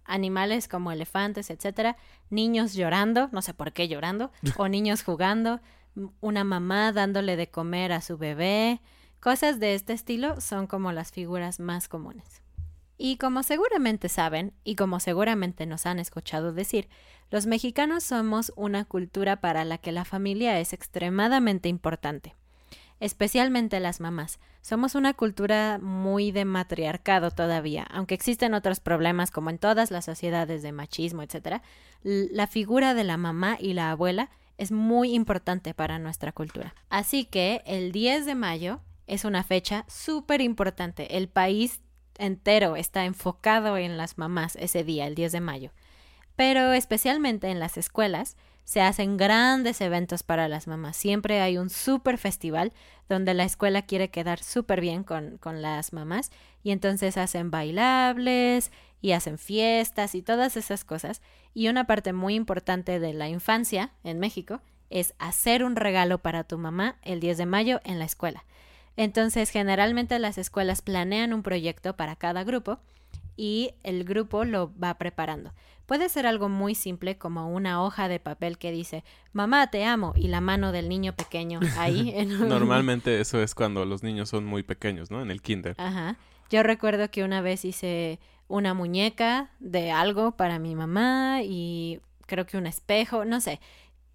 animales 0.06 0.68
como 0.68 0.91
elefantes, 0.91 1.50
etcétera, 1.50 1.98
niños 2.29 2.74
llorando, 2.74 3.29
no 3.32 3.41
sé 3.41 3.53
por 3.53 3.74
qué 3.74 3.88
llorando, 3.88 4.32
o 4.58 4.68
niños 4.68 5.03
jugando, 5.03 5.60
una 6.22 6.44
mamá 6.44 6.91
dándole 6.91 7.36
de 7.36 7.50
comer 7.50 7.91
a 7.91 8.01
su 8.01 8.18
bebé, 8.18 8.82
cosas 9.20 9.60
de 9.60 9.75
este 9.75 9.94
estilo 9.94 10.39
son 10.39 10.68
como 10.68 10.91
las 10.91 11.12
figuras 11.12 11.60
más 11.60 11.88
comunes. 11.88 12.41
Y 12.98 13.18
como 13.18 13.44
seguramente 13.44 14.10
saben, 14.10 14.53
y 14.63 14.75
como 14.75 15.00
seguramente 15.00 15.65
nos 15.65 15.86
han 15.86 16.00
escuchado 16.00 16.51
decir, 16.51 16.89
los 17.32 17.46
mexicanos 17.46 18.03
somos 18.03 18.51
una 18.56 18.84
cultura 18.86 19.39
para 19.39 19.63
la 19.63 19.77
que 19.77 19.91
la 19.91 20.03
familia 20.03 20.60
es 20.60 20.74
extremadamente 20.74 21.70
importante 21.70 22.36
especialmente 23.00 23.79
las 23.79 24.00
mamás. 24.00 24.39
Somos 24.62 24.96
una 24.96 25.13
cultura 25.13 25.79
muy 25.82 26.32
de 26.32 26.46
matriarcado 26.46 27.32
todavía, 27.32 27.88
aunque 27.91 28.15
existen 28.15 28.53
otros 28.53 28.79
problemas 28.79 29.32
como 29.32 29.50
en 29.50 29.58
todas 29.58 29.91
las 29.91 30.06
sociedades 30.06 30.62
de 30.62 30.72
machismo, 30.72 31.24
etc. 31.24 31.62
La 32.03 32.48
figura 32.48 32.94
de 32.94 33.03
la 33.03 33.18
mamá 33.18 33.58
y 33.60 33.74
la 33.74 33.91
abuela 33.91 34.29
es 34.58 34.72
muy 34.72 35.13
importante 35.13 35.74
para 35.74 36.00
nuestra 36.00 36.34
cultura. 36.34 36.75
Así 36.89 37.25
que 37.25 37.63
el 37.65 37.91
10 37.91 38.25
de 38.25 38.36
mayo 38.36 38.82
es 39.08 39.24
una 39.24 39.44
fecha 39.44 39.86
súper 39.88 40.41
importante. 40.41 41.18
El 41.18 41.29
país 41.29 41.82
entero 42.18 42.75
está 42.75 43.06
enfocado 43.06 43.77
en 43.77 43.98
las 43.98 44.18
mamás 44.18 44.58
ese 44.58 44.84
día, 44.84 45.08
el 45.08 45.15
10 45.15 45.32
de 45.32 45.41
mayo. 45.41 45.72
Pero 46.36 46.74
especialmente 46.74 47.50
en 47.50 47.60
las 47.60 47.77
escuelas 47.77 48.38
se 48.70 48.82
hacen 48.82 49.18
grandes 49.18 49.82
eventos 49.82 50.22
para 50.22 50.48
las 50.48 50.68
mamás. 50.68 50.96
Siempre 50.96 51.42
hay 51.42 51.58
un 51.58 51.72
súper 51.72 52.20
festival 52.20 52.72
donde 53.08 53.34
la 53.34 53.44
escuela 53.44 53.82
quiere 53.82 54.12
quedar 54.12 54.44
súper 54.44 54.80
bien 54.80 55.04
con, 55.04 55.40
con 55.40 55.64
las 55.64 55.92
mamás 55.92 56.30
y 56.62 56.70
entonces 56.70 57.18
hacen 57.18 57.50
bailables 57.50 58.72
y 59.02 59.14
hacen 59.14 59.40
fiestas 59.40 60.14
y 60.14 60.22
todas 60.22 60.56
esas 60.56 60.86
cosas. 60.86 61.24
Y 61.56 61.68
una 61.68 61.88
parte 61.88 62.14
muy 62.14 62.36
importante 62.36 63.00
de 63.00 63.12
la 63.14 63.28
infancia 63.28 63.90
en 64.04 64.20
México 64.20 64.62
es 64.92 65.16
hacer 65.18 65.64
un 65.64 65.76
regalo 65.76 66.20
para 66.20 66.44
tu 66.44 66.60
mamá 66.60 66.98
el 67.02 67.22
10 67.22 67.40
de 67.40 67.46
mayo 67.48 67.82
en 67.86 67.98
la 67.98 68.06
escuela. 68.06 68.46
Entonces, 68.98 69.50
generalmente 69.50 70.20
las 70.20 70.38
escuelas 70.38 70.84
planean 70.84 71.34
un 71.34 71.42
proyecto 71.42 71.96
para 71.96 72.16
cada 72.16 72.44
grupo 72.44 72.78
y 73.39 73.72
el 73.84 74.03
grupo 74.03 74.43
lo 74.43 74.77
va 74.77 74.96
preparando. 74.98 75.53
Puede 75.86 76.10
ser 76.10 76.27
algo 76.27 76.50
muy 76.50 76.75
simple 76.75 77.17
como 77.17 77.50
una 77.50 77.81
hoja 77.81 78.10
de 78.10 78.19
papel 78.19 78.58
que 78.58 78.69
dice 78.69 79.05
mamá 79.31 79.72
te 79.72 79.86
amo 79.86 80.12
y 80.17 80.27
la 80.27 80.41
mano 80.41 80.74
del 80.74 80.89
niño 80.89 81.15
pequeño 81.15 81.62
ahí. 81.77 82.12
En 82.15 82.34
un... 82.34 82.50
Normalmente 82.50 83.22
eso 83.22 83.41
es 83.41 83.55
cuando 83.55 83.86
los 83.86 84.03
niños 84.03 84.27
son 84.27 84.43
muy 84.43 84.62
pequeños, 84.62 85.10
¿no? 85.10 85.22
En 85.22 85.31
el 85.31 85.41
kinder. 85.41 85.75
Ajá. 85.77 86.17
Yo 86.50 86.63
recuerdo 86.63 87.10
que 87.12 87.24
una 87.24 87.39
vez 87.39 87.63
hice 87.63 88.19
una 88.50 88.74
muñeca 88.74 89.51
de 89.60 89.91
algo 89.91 90.34
para 90.34 90.60
mi 90.60 90.75
mamá 90.75 91.39
y 91.41 92.01
creo 92.25 92.46
que 92.46 92.58
un 92.58 92.67
espejo, 92.67 93.24
no 93.24 93.39
sé. 93.39 93.62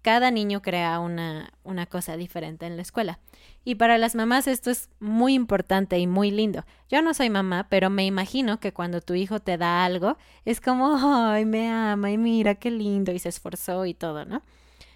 Cada 0.05 0.29
niño 0.29 0.61
crea 0.61 0.99
una, 0.99 1.51
una 1.63 1.87
cosa 1.87 2.15
diferente 2.15 2.67
en 2.67 2.75
la 2.75 2.83
escuela. 2.83 3.17
Y 3.63 3.73
para 3.73 3.97
las 3.97 4.13
mamás 4.13 4.45
esto 4.45 4.69
es 4.69 4.91
muy 4.99 5.33
importante 5.33 5.97
y 5.97 6.05
muy 6.05 6.29
lindo. 6.29 6.63
Yo 6.89 7.01
no 7.01 7.15
soy 7.15 7.31
mamá, 7.31 7.65
pero 7.71 7.89
me 7.89 8.05
imagino 8.05 8.59
que 8.59 8.71
cuando 8.71 9.01
tu 9.01 9.15
hijo 9.15 9.39
te 9.39 9.57
da 9.57 9.83
algo, 9.83 10.15
es 10.45 10.61
como, 10.61 10.95
ay, 11.01 11.45
me 11.45 11.71
ama 11.71 12.11
y 12.11 12.19
mira 12.19 12.53
qué 12.53 12.69
lindo 12.69 13.13
y 13.13 13.17
se 13.17 13.29
esforzó 13.29 13.87
y 13.87 13.95
todo, 13.95 14.25
¿no? 14.25 14.43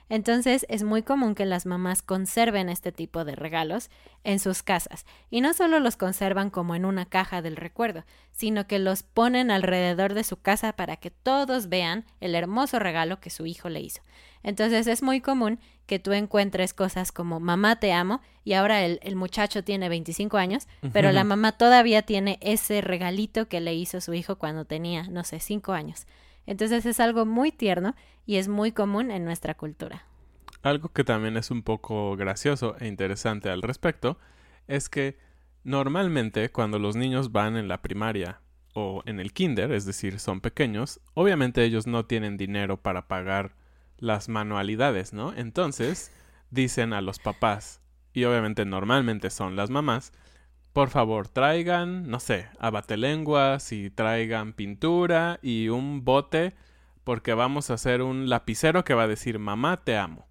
Entonces 0.09 0.65
es 0.69 0.83
muy 0.83 1.03
común 1.03 1.35
que 1.35 1.45
las 1.45 1.67
mamás 1.67 2.01
conserven 2.01 2.67
este 2.67 2.91
tipo 2.91 3.23
de 3.25 3.35
regalos 3.35 3.91
en 4.23 4.39
sus 4.39 4.63
casas 4.63 5.05
y 5.29 5.41
no 5.41 5.53
solo 5.53 5.79
los 5.79 5.95
conservan 5.95 6.49
como 6.49 6.73
en 6.73 6.83
una 6.83 7.05
caja 7.05 7.43
del 7.43 7.55
recuerdo, 7.55 8.03
sino 8.31 8.67
que 8.67 8.79
los 8.79 9.03
ponen 9.03 9.51
alrededor 9.51 10.15
de 10.15 10.23
su 10.23 10.41
casa 10.41 10.73
para 10.73 10.97
que 10.97 11.11
todos 11.11 11.69
vean 11.69 12.05
el 12.19 12.33
hermoso 12.33 12.79
regalo 12.79 13.19
que 13.19 13.29
su 13.29 13.45
hijo 13.45 13.69
le 13.69 13.81
hizo. 13.81 14.01
Entonces 14.41 14.87
es 14.87 15.03
muy 15.03 15.21
común 15.21 15.59
que 15.85 15.99
tú 15.99 16.13
encuentres 16.13 16.73
cosas 16.73 17.11
como 17.11 17.39
mamá 17.39 17.79
te 17.79 17.93
amo 17.93 18.21
y 18.43 18.53
ahora 18.53 18.83
el, 18.85 19.15
muchacho 19.15 19.63
tiene 19.63 19.89
25 19.89 20.37
años, 20.37 20.67
pero 20.93 21.11
la 21.11 21.23
mamá 21.23 21.51
todavía 21.53 22.01
tiene 22.03 22.39
ese 22.41 22.81
regalito 22.81 23.47
que 23.47 23.59
le 23.59 23.73
hizo 23.73 24.01
su 24.01 24.13
hijo 24.13 24.37
cuando 24.37 24.65
tenía, 24.65 25.03
no 25.03 25.23
sé, 25.23 25.39
5 25.39 25.73
años. 25.73 26.07
Entonces 26.49 26.83
es 26.87 26.99
algo 26.99 27.27
muy 27.27 27.51
tierno 27.51 27.95
y 28.25 28.37
es 28.37 28.47
muy 28.47 28.71
común 28.71 29.11
en 29.11 29.23
nuestra 29.23 29.53
cultura. 29.53 30.07
Algo 30.63 30.89
que 30.89 31.03
también 31.03 31.37
es 31.37 31.51
un 31.51 31.61
poco 31.61 32.15
gracioso 32.17 32.75
e 32.79 32.87
interesante 32.87 33.51
al 33.51 33.61
respecto 33.61 34.17
es 34.67 34.89
que 34.89 35.19
normalmente 35.63 36.49
cuando 36.49 36.79
los 36.79 36.95
niños 36.95 37.31
van 37.31 37.55
en 37.55 37.67
la 37.67 37.83
primaria 37.83 38.41
o 38.73 39.03
en 39.05 39.19
el 39.19 39.31
kinder, 39.31 39.71
es 39.71 39.85
decir, 39.85 40.19
son 40.19 40.41
pequeños, 40.41 40.99
obviamente 41.13 41.63
ellos 41.63 41.85
no 41.85 42.07
tienen 42.07 42.35
dinero 42.35 42.77
para 42.77 43.07
pagar 43.07 43.51
las 43.99 44.27
manualidades, 44.27 45.13
¿no? 45.13 45.35
Entonces 45.35 46.11
dicen 46.49 46.93
a 46.93 47.01
los 47.01 47.19
papás, 47.19 47.79
y 48.11 48.23
obviamente 48.23 48.65
normalmente 48.65 49.29
son 49.29 49.55
las 49.55 49.69
mamás, 49.69 50.13
por 50.73 50.89
favor, 50.89 51.27
traigan, 51.27 52.09
no 52.09 52.19
sé, 52.19 52.47
abatelenguas 52.59 53.71
y 53.71 53.89
traigan 53.89 54.53
pintura 54.53 55.39
y 55.41 55.69
un 55.69 56.05
bote 56.05 56.53
porque 57.03 57.33
vamos 57.33 57.71
a 57.71 57.73
hacer 57.73 58.01
un 58.01 58.29
lapicero 58.29 58.83
que 58.83 58.93
va 58.93 59.03
a 59.03 59.07
decir 59.07 59.39
mamá 59.39 59.83
te 59.83 59.97
amo. 59.97 60.27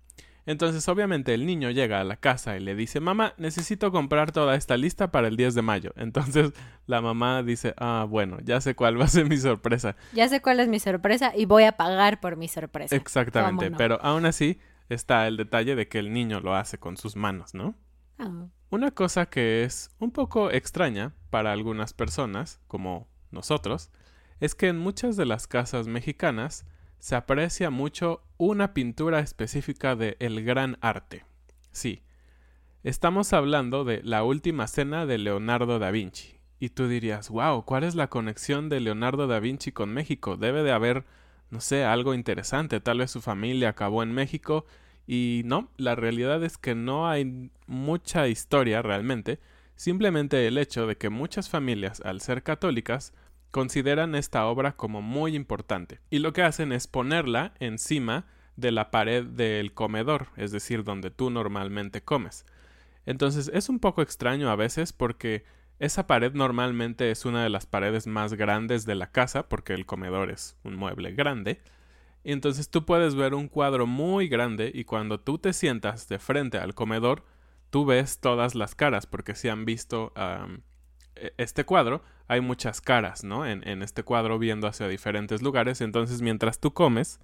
Entonces 0.47 0.89
obviamente 0.89 1.35
el 1.35 1.45
niño 1.45 1.71
llega 1.71 2.01
a 2.01 2.05
la 2.05 2.17
casa 2.17 2.57
y 2.57 2.61
le 2.61 2.75
dice 2.75 3.01
mamá 3.01 3.35
necesito 3.37 3.93
comprar 3.93 4.33
toda 4.33 4.55
esta 4.55 4.79
lista 4.79 5.11
para 5.11 5.29
el 5.29 5.37
10 5.37 5.57
de 5.57 5.63
mayo. 5.63 5.93
Entonces 5.97 6.53
la 6.87 7.03
mamá 7.03 7.43
dice 7.43 7.75
ah 7.77 8.07
bueno 8.09 8.39
ya 8.43 8.61
sé 8.61 8.75
cuál 8.75 8.99
va 8.99 9.05
a 9.05 9.09
ser 9.09 9.29
mi 9.29 9.37
sorpresa. 9.37 9.97
Ya 10.13 10.29
sé 10.29 10.41
cuál 10.41 10.61
es 10.61 10.69
mi 10.69 10.79
sorpresa 10.79 11.33
y 11.37 11.45
voy 11.47 11.65
a 11.65 11.73
pagar 11.73 12.21
por 12.21 12.37
mi 12.37 12.49
sorpresa. 12.49 12.95
Exactamente, 12.95 13.73
pero 13.73 13.99
aún 14.01 14.25
así 14.25 14.61
está 14.89 15.27
el 15.27 15.37
detalle 15.37 15.75
de 15.75 15.89
que 15.89 15.99
el 15.99 16.13
niño 16.13 16.41
lo 16.41 16.55
hace 16.55 16.79
con 16.79 16.97
sus 16.97 17.17
manos, 17.17 17.55
¿no? 17.55 17.75
Ah. 18.19 18.47
Una 18.71 18.91
cosa 18.91 19.31
que 19.31 19.65
es 19.65 19.91
un 19.99 20.11
poco 20.11 20.51
extraña 20.51 21.15
para 21.31 21.53
algunas 21.53 21.95
personas, 21.95 22.61
como 22.67 23.09
nosotros, 23.31 23.91
es 24.41 24.55
que 24.55 24.69
en 24.69 24.77
muchas 24.77 25.17
de 25.17 25.25
las 25.25 25.47
casas 25.47 25.87
mexicanas 25.87 26.67
se 26.99 27.17
aprecia 27.17 27.71
mucho 27.71 28.23
una 28.37 28.75
pintura 28.75 29.21
específica 29.21 29.97
de 29.97 30.19
el 30.21 30.45
gran 30.45 30.77
arte. 30.83 31.25
Sí, 31.73 32.03
estamos 32.85 33.33
hablando 33.33 33.85
de 33.85 34.03
la 34.03 34.23
última 34.23 34.67
cena 34.67 35.07
de 35.07 35.17
Leonardo 35.17 35.79
da 35.79 35.91
Vinci. 35.91 36.39
Y 36.61 36.69
tú 36.69 36.89
dirías, 36.89 37.31
wow, 37.31 37.65
¿cuál 37.65 37.85
es 37.85 37.95
la 37.95 38.11
conexión 38.11 38.69
de 38.69 38.81
Leonardo 38.81 39.27
da 39.27 39.41
Vinci 39.41 39.73
con 39.73 39.95
México? 39.95 40.37
Debe 40.37 40.63
de 40.63 40.73
haber, 40.73 41.07
no 41.49 41.63
sé, 41.63 41.85
algo 41.85 42.13
interesante. 42.13 42.81
Tal 42.81 42.99
vez 42.99 43.11
su 43.13 43.23
familia 43.23 43.71
acabó 43.71 44.03
en 44.03 44.13
México 44.13 44.67
y 45.11 45.41
no, 45.47 45.71
la 45.79 45.95
realidad 45.95 46.45
es 46.45 46.59
que 46.59 46.75
no 46.75 47.09
hay 47.09 47.51
mucha 47.67 48.29
historia 48.29 48.83
realmente, 48.83 49.41
simplemente 49.75 50.47
el 50.47 50.59
hecho 50.59 50.87
de 50.87 50.99
que 50.99 51.09
muchas 51.09 51.49
familias, 51.49 52.03
al 52.03 52.21
ser 52.21 52.43
católicas, 52.43 53.15
consideran 53.51 54.15
esta 54.15 54.45
obra 54.45 54.77
como 54.77 55.01
muy 55.01 55.35
importante. 55.35 55.99
Y 56.11 56.19
lo 56.19 56.35
que 56.35 56.43
hacen 56.43 56.73
es 56.73 56.87
ponerla 56.87 57.55
encima 57.59 58.27
de 58.57 58.71
la 58.71 58.91
pared 58.91 59.25
del 59.25 59.73
comedor, 59.73 60.27
es 60.37 60.53
decir, 60.53 60.85
donde 60.85 61.11
tú 61.11 61.31
normalmente 61.31 62.03
comes. 62.03 62.45
Entonces 63.07 63.51
es 63.55 63.71
un 63.71 63.79
poco 63.79 64.03
extraño 64.03 64.51
a 64.51 64.57
veces 64.57 64.93
porque 64.93 65.43
esa 65.79 66.07
pared 66.07 66.35
normalmente 66.35 67.11
es 67.11 67.25
una 67.25 67.43
de 67.43 67.49
las 67.49 67.65
paredes 67.65 68.07
más 68.07 68.35
grandes 68.35 68.85
de 68.85 68.95
la 68.95 69.11
casa 69.11 69.49
porque 69.49 69.73
el 69.73 69.87
comedor 69.87 70.31
es 70.31 70.59
un 70.65 70.77
mueble 70.77 71.13
grande 71.13 71.63
entonces 72.33 72.71
tú 72.71 72.85
puedes 72.85 73.15
ver 73.15 73.35
un 73.35 73.49
cuadro 73.49 73.87
muy 73.87 74.29
grande 74.29 74.71
y 74.75 74.85
cuando 74.85 75.21
tú 75.21 75.39
te 75.39 75.53
sientas 75.53 76.09
de 76.09 76.19
frente 76.19 76.59
al 76.59 76.75
comedor, 76.75 77.25
tú 77.71 77.85
ves 77.85 78.21
todas 78.21 78.55
las 78.55 78.75
caras, 78.75 79.07
porque 79.07 79.35
si 79.35 79.49
han 79.49 79.65
visto 79.65 80.13
e, 81.17 81.33
este 81.39 81.65
cuadro, 81.65 82.03
hay 82.27 82.41
muchas 82.41 82.81
caras, 82.81 83.25
¿no? 83.25 83.47
En, 83.47 83.67
en, 83.67 83.83
este 83.83 84.03
cuadro 84.03 84.39
viendo 84.39 84.67
hacia 84.67 84.89
diferentes 84.89 85.43
lugares. 85.43 85.81
Entonces 85.81 86.21
mientras 86.21 86.61
tú 86.61 86.75
comes, 86.75 87.21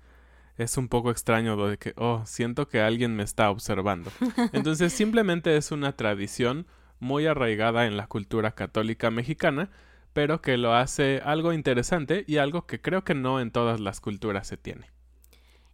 es 0.57 0.77
un 0.77 0.89
poco 0.89 1.11
extraño 1.11 1.57
de 1.67 1.77
que, 1.77 1.93
oh, 1.97 2.23
siento 2.25 2.69
que 2.69 2.81
alguien 2.81 3.15
me 3.17 3.25
está 3.25 3.51
observando. 3.51 4.11
Entonces 4.53 4.93
simplemente 4.93 5.57
es 5.57 5.71
una 5.73 5.97
tradición 5.97 6.67
muy 6.99 7.27
arraigada 7.27 7.87
en 7.87 7.97
la 7.97 8.07
cultura 8.07 8.53
católica 8.53 9.11
mexicana 9.11 9.71
pero 10.15 10.41
que 10.41 10.57
lo 10.57 10.73
hace 10.75 11.21
algo 11.23 11.53
interesante 11.53 12.25
y 12.27 12.39
algo 12.39 12.67
que 12.67 12.81
creo 12.81 13.05
que 13.05 13.15
no 13.15 13.41
en 13.41 13.51
todas 13.51 13.81
las 13.81 14.01
culturas 14.01 14.47
se 14.47 14.57
tiene. 14.57 14.94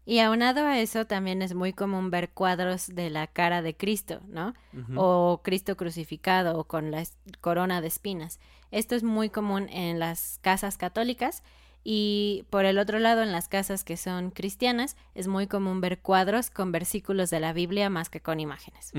Y 0.06 0.18
aunado 0.18 0.66
a 0.66 0.78
eso, 0.78 1.06
también 1.06 1.42
es 1.42 1.54
muy 1.54 1.72
común 1.72 2.10
ver 2.10 2.30
cuadros 2.30 2.94
de 2.94 3.10
la 3.10 3.26
cara 3.26 3.62
de 3.62 3.76
Cristo, 3.76 4.20
¿no? 4.28 4.54
O 4.96 5.40
Cristo 5.44 5.76
crucificado 5.76 6.58
o 6.58 6.64
con 6.64 6.90
la 6.90 7.04
corona 7.40 7.80
de 7.80 7.88
espinas. 7.88 8.40
Esto 8.70 8.94
es 8.94 9.02
muy 9.02 9.30
común 9.30 9.68
en 9.68 9.98
las 9.98 10.38
casas 10.42 10.76
católicas 10.76 11.42
y 11.82 12.44
por 12.50 12.64
el 12.64 12.78
otro 12.78 12.98
lado, 12.98 13.22
en 13.22 13.32
las 13.32 13.48
casas 13.48 13.84
que 13.84 13.96
son 13.96 14.30
cristianas, 14.30 14.96
es 15.14 15.28
muy 15.28 15.46
común 15.46 15.80
ver 15.80 16.00
cuadros 16.00 16.50
con 16.50 16.72
versículos 16.72 17.30
de 17.30 17.40
la 17.40 17.52
Biblia 17.52 17.88
más 17.88 18.10
que 18.10 18.20
con 18.20 18.40
imágenes. 18.40 18.92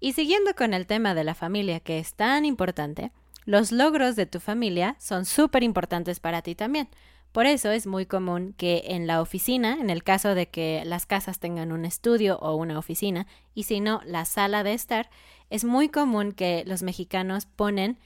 Y 0.00 0.12
siguiendo 0.12 0.54
con 0.54 0.74
el 0.74 0.86
tema 0.86 1.14
de 1.14 1.24
la 1.24 1.34
familia, 1.34 1.80
que 1.80 1.98
es 1.98 2.14
tan 2.14 2.44
importante, 2.44 3.12
los 3.44 3.70
logros 3.70 4.16
de 4.16 4.26
tu 4.26 4.40
familia 4.40 4.96
son 4.98 5.24
súper 5.24 5.62
importantes 5.62 6.18
para 6.20 6.42
ti 6.42 6.54
también. 6.54 6.88
Por 7.36 7.44
eso 7.44 7.70
es 7.70 7.86
muy 7.86 8.06
común 8.06 8.54
que 8.56 8.84
en 8.86 9.06
la 9.06 9.20
oficina, 9.20 9.76
en 9.78 9.90
el 9.90 10.02
caso 10.02 10.34
de 10.34 10.48
que 10.48 10.82
las 10.86 11.04
casas 11.04 11.38
tengan 11.38 11.70
un 11.70 11.84
estudio 11.84 12.38
o 12.38 12.54
una 12.54 12.78
oficina, 12.78 13.26
y 13.54 13.64
si 13.64 13.80
no, 13.80 14.00
la 14.06 14.24
sala 14.24 14.62
de 14.62 14.72
estar, 14.72 15.10
es 15.50 15.62
muy 15.62 15.90
común 15.90 16.32
que 16.32 16.64
los 16.66 16.82
mexicanos 16.82 17.44
ponen 17.44 17.98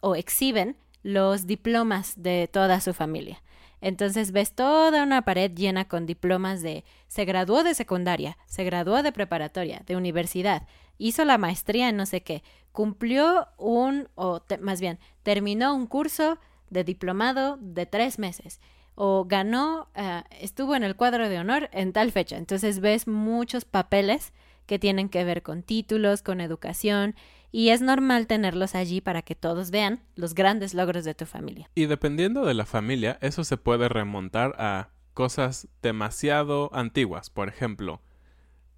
o 0.00 0.16
exhiben 0.16 0.76
los 1.04 1.46
diplomas 1.46 2.20
de 2.20 2.48
toda 2.52 2.80
su 2.80 2.92
familia. 2.92 3.40
Entonces 3.80 4.32
ves 4.32 4.52
toda 4.52 5.04
una 5.04 5.22
pared 5.22 5.52
llena 5.54 5.86
con 5.86 6.04
diplomas 6.04 6.60
de 6.60 6.82
se 7.06 7.24
graduó 7.24 7.62
de 7.62 7.76
secundaria, 7.76 8.36
se 8.46 8.64
graduó 8.64 9.04
de 9.04 9.12
preparatoria, 9.12 9.82
de 9.86 9.94
universidad, 9.94 10.66
hizo 10.98 11.24
la 11.24 11.38
maestría 11.38 11.88
en 11.88 11.96
no 11.96 12.04
sé 12.04 12.24
qué, 12.24 12.42
cumplió 12.72 13.46
un, 13.58 14.08
o 14.16 14.42
más 14.60 14.80
bien, 14.80 14.98
terminó 15.22 15.72
un 15.72 15.86
curso 15.86 16.36
de 16.72 16.84
diplomado 16.84 17.58
de 17.60 17.86
tres 17.86 18.18
meses 18.18 18.60
o 18.94 19.24
ganó, 19.24 19.88
eh, 19.94 20.22
estuvo 20.40 20.74
en 20.74 20.82
el 20.82 20.96
cuadro 20.96 21.28
de 21.28 21.38
honor 21.38 21.70
en 21.72 21.92
tal 21.92 22.12
fecha. 22.12 22.36
Entonces 22.36 22.80
ves 22.80 23.06
muchos 23.06 23.64
papeles 23.64 24.32
que 24.66 24.78
tienen 24.78 25.08
que 25.08 25.24
ver 25.24 25.42
con 25.42 25.62
títulos, 25.62 26.22
con 26.22 26.40
educación, 26.40 27.14
y 27.50 27.70
es 27.70 27.82
normal 27.82 28.26
tenerlos 28.26 28.74
allí 28.74 29.00
para 29.00 29.22
que 29.22 29.34
todos 29.34 29.70
vean 29.70 30.00
los 30.14 30.34
grandes 30.34 30.72
logros 30.72 31.04
de 31.04 31.14
tu 31.14 31.26
familia. 31.26 31.68
Y 31.74 31.86
dependiendo 31.86 32.44
de 32.46 32.54
la 32.54 32.64
familia, 32.64 33.18
eso 33.20 33.44
se 33.44 33.56
puede 33.56 33.88
remontar 33.88 34.54
a 34.58 34.88
cosas 35.12 35.68
demasiado 35.82 36.70
antiguas. 36.72 37.28
Por 37.28 37.48
ejemplo, 37.48 38.00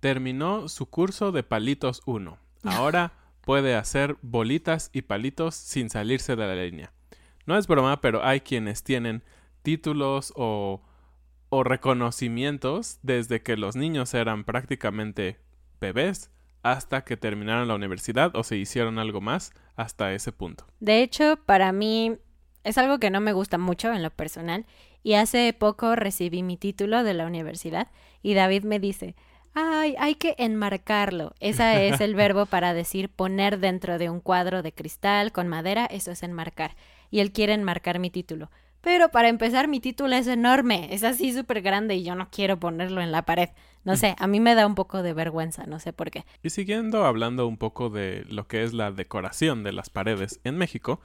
terminó 0.00 0.68
su 0.68 0.86
curso 0.86 1.30
de 1.30 1.44
palitos 1.44 2.02
1. 2.06 2.38
Ahora 2.64 3.12
puede 3.42 3.76
hacer 3.76 4.16
bolitas 4.22 4.90
y 4.92 5.02
palitos 5.02 5.54
sin 5.54 5.90
salirse 5.90 6.34
de 6.34 6.46
la 6.46 6.54
línea. 6.56 6.92
No 7.46 7.56
es 7.56 7.66
broma, 7.66 8.00
pero 8.00 8.24
hay 8.24 8.40
quienes 8.40 8.82
tienen 8.82 9.22
títulos 9.62 10.32
o, 10.36 10.82
o 11.48 11.64
reconocimientos 11.64 12.98
desde 13.02 13.42
que 13.42 13.56
los 13.56 13.76
niños 13.76 14.14
eran 14.14 14.44
prácticamente 14.44 15.38
bebés 15.80 16.30
hasta 16.62 17.04
que 17.04 17.16
terminaron 17.16 17.68
la 17.68 17.74
universidad 17.74 18.34
o 18.34 18.42
se 18.42 18.56
hicieron 18.56 18.98
algo 18.98 19.20
más 19.20 19.52
hasta 19.76 20.12
ese 20.14 20.32
punto. 20.32 20.66
De 20.80 21.02
hecho, 21.02 21.38
para 21.44 21.72
mí 21.72 22.16
es 22.64 22.78
algo 22.78 22.98
que 22.98 23.10
no 23.10 23.20
me 23.20 23.34
gusta 23.34 23.58
mucho 23.58 23.92
en 23.92 24.02
lo 24.02 24.10
personal 24.10 24.64
y 25.02 25.14
hace 25.14 25.52
poco 25.52 25.94
recibí 25.94 26.42
mi 26.42 26.56
título 26.56 27.04
de 27.04 27.12
la 27.12 27.26
universidad 27.26 27.88
y 28.22 28.32
David 28.32 28.64
me 28.64 28.80
dice, 28.80 29.14
ay, 29.52 29.94
hay 29.98 30.14
que 30.14 30.34
enmarcarlo. 30.38 31.34
Ese 31.40 31.88
es 31.88 32.00
el 32.00 32.14
verbo 32.16 32.46
para 32.46 32.72
decir 32.72 33.10
poner 33.10 33.58
dentro 33.58 33.98
de 33.98 34.08
un 34.08 34.20
cuadro 34.20 34.62
de 34.62 34.72
cristal 34.72 35.32
con 35.32 35.48
madera, 35.48 35.84
eso 35.84 36.10
es 36.10 36.22
enmarcar. 36.22 36.74
Y 37.14 37.20
él 37.20 37.30
quiere 37.30 37.52
enmarcar 37.52 38.00
mi 38.00 38.10
título. 38.10 38.50
Pero 38.80 39.10
para 39.10 39.28
empezar, 39.28 39.68
mi 39.68 39.78
título 39.78 40.16
es 40.16 40.26
enorme, 40.26 40.92
es 40.92 41.04
así 41.04 41.32
súper 41.32 41.62
grande 41.62 41.94
y 41.94 42.02
yo 42.02 42.16
no 42.16 42.28
quiero 42.28 42.58
ponerlo 42.58 43.00
en 43.02 43.12
la 43.12 43.24
pared. 43.24 43.50
No 43.84 43.94
sé, 43.94 44.16
a 44.18 44.26
mí 44.26 44.40
me 44.40 44.56
da 44.56 44.66
un 44.66 44.74
poco 44.74 45.00
de 45.00 45.12
vergüenza, 45.12 45.64
no 45.66 45.78
sé 45.78 45.92
por 45.92 46.10
qué. 46.10 46.24
Y 46.42 46.50
siguiendo 46.50 47.04
hablando 47.04 47.46
un 47.46 47.56
poco 47.56 47.88
de 47.88 48.24
lo 48.28 48.48
que 48.48 48.64
es 48.64 48.72
la 48.72 48.90
decoración 48.90 49.62
de 49.62 49.70
las 49.70 49.90
paredes 49.90 50.40
en 50.42 50.58
México, 50.58 51.02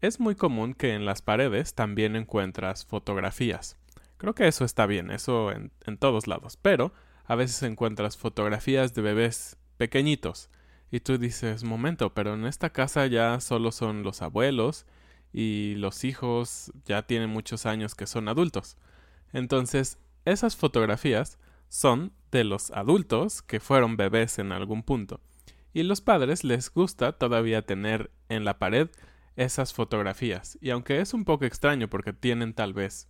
es 0.00 0.18
muy 0.18 0.34
común 0.34 0.72
que 0.72 0.94
en 0.94 1.04
las 1.04 1.20
paredes 1.20 1.74
también 1.74 2.16
encuentras 2.16 2.86
fotografías. 2.86 3.76
Creo 4.16 4.34
que 4.34 4.48
eso 4.48 4.64
está 4.64 4.86
bien, 4.86 5.10
eso 5.10 5.52
en, 5.52 5.72
en 5.84 5.98
todos 5.98 6.26
lados, 6.26 6.56
pero 6.56 6.94
a 7.26 7.34
veces 7.34 7.62
encuentras 7.64 8.16
fotografías 8.16 8.94
de 8.94 9.02
bebés 9.02 9.58
pequeñitos 9.76 10.48
y 10.90 11.00
tú 11.00 11.18
dices, 11.18 11.64
momento, 11.64 12.14
pero 12.14 12.32
en 12.32 12.46
esta 12.46 12.70
casa 12.70 13.06
ya 13.08 13.40
solo 13.40 13.72
son 13.72 14.04
los 14.04 14.22
abuelos 14.22 14.86
y 15.34 15.74
los 15.74 16.04
hijos 16.04 16.72
ya 16.84 17.02
tienen 17.02 17.28
muchos 17.28 17.66
años 17.66 17.96
que 17.96 18.06
son 18.06 18.28
adultos. 18.28 18.76
Entonces, 19.32 19.98
esas 20.24 20.54
fotografías 20.54 21.38
son 21.68 22.12
de 22.30 22.44
los 22.44 22.70
adultos 22.70 23.42
que 23.42 23.58
fueron 23.58 23.96
bebés 23.96 24.38
en 24.38 24.52
algún 24.52 24.84
punto. 24.84 25.20
Y 25.72 25.82
los 25.82 26.00
padres 26.00 26.44
les 26.44 26.72
gusta 26.72 27.18
todavía 27.18 27.62
tener 27.62 28.12
en 28.28 28.44
la 28.44 28.60
pared 28.60 28.88
esas 29.34 29.74
fotografías. 29.74 30.56
Y 30.60 30.70
aunque 30.70 31.00
es 31.00 31.12
un 31.14 31.24
poco 31.24 31.46
extraño 31.46 31.90
porque 31.90 32.12
tienen 32.12 32.54
tal 32.54 32.72
vez 32.72 33.08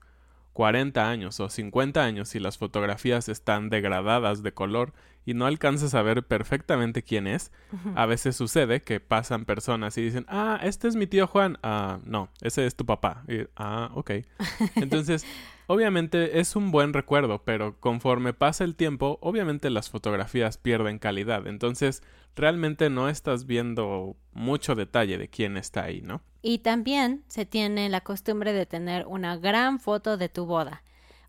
40 0.54 1.10
años 1.10 1.40
o 1.40 1.50
50 1.50 2.02
años 2.02 2.34
y 2.34 2.40
las 2.40 2.56
fotografías 2.56 3.28
están 3.28 3.68
degradadas 3.68 4.42
de 4.42 4.54
color 4.54 4.94
y 5.26 5.34
no 5.34 5.46
alcanzas 5.46 5.94
a 5.94 6.02
ver 6.02 6.22
perfectamente 6.26 7.02
quién 7.02 7.26
es, 7.26 7.50
a 7.96 8.06
veces 8.06 8.36
sucede 8.36 8.82
que 8.82 9.00
pasan 9.00 9.46
personas 9.46 9.98
y 9.98 10.02
dicen, 10.02 10.26
ah, 10.28 10.60
este 10.62 10.86
es 10.86 10.96
mi 10.96 11.06
tío 11.06 11.26
Juan, 11.26 11.58
ah, 11.62 11.98
no, 12.04 12.28
ese 12.40 12.66
es 12.66 12.76
tu 12.76 12.86
papá, 12.86 13.24
ah, 13.56 13.90
ok. 13.94 14.10
Entonces, 14.76 15.26
obviamente 15.66 16.40
es 16.40 16.56
un 16.56 16.70
buen 16.70 16.92
recuerdo, 16.92 17.42
pero 17.44 17.78
conforme 17.80 18.32
pasa 18.32 18.64
el 18.64 18.76
tiempo, 18.76 19.18
obviamente 19.20 19.70
las 19.70 19.90
fotografías 19.90 20.58
pierden 20.58 20.98
calidad, 20.98 21.46
entonces 21.46 22.02
realmente 22.36 22.90
no 22.90 23.08
estás 23.08 23.46
viendo 23.46 24.16
mucho 24.32 24.74
detalle 24.74 25.18
de 25.18 25.28
quién 25.28 25.56
está 25.56 25.84
ahí, 25.84 26.00
¿no? 26.00 26.22
Y 26.42 26.58
también 26.58 27.24
se 27.28 27.46
tiene 27.46 27.88
la 27.88 28.02
costumbre 28.02 28.52
de 28.52 28.66
tener 28.66 29.06
una 29.06 29.36
gran 29.36 29.80
foto 29.80 30.16
de 30.16 30.28
tu 30.28 30.46
boda 30.46 30.82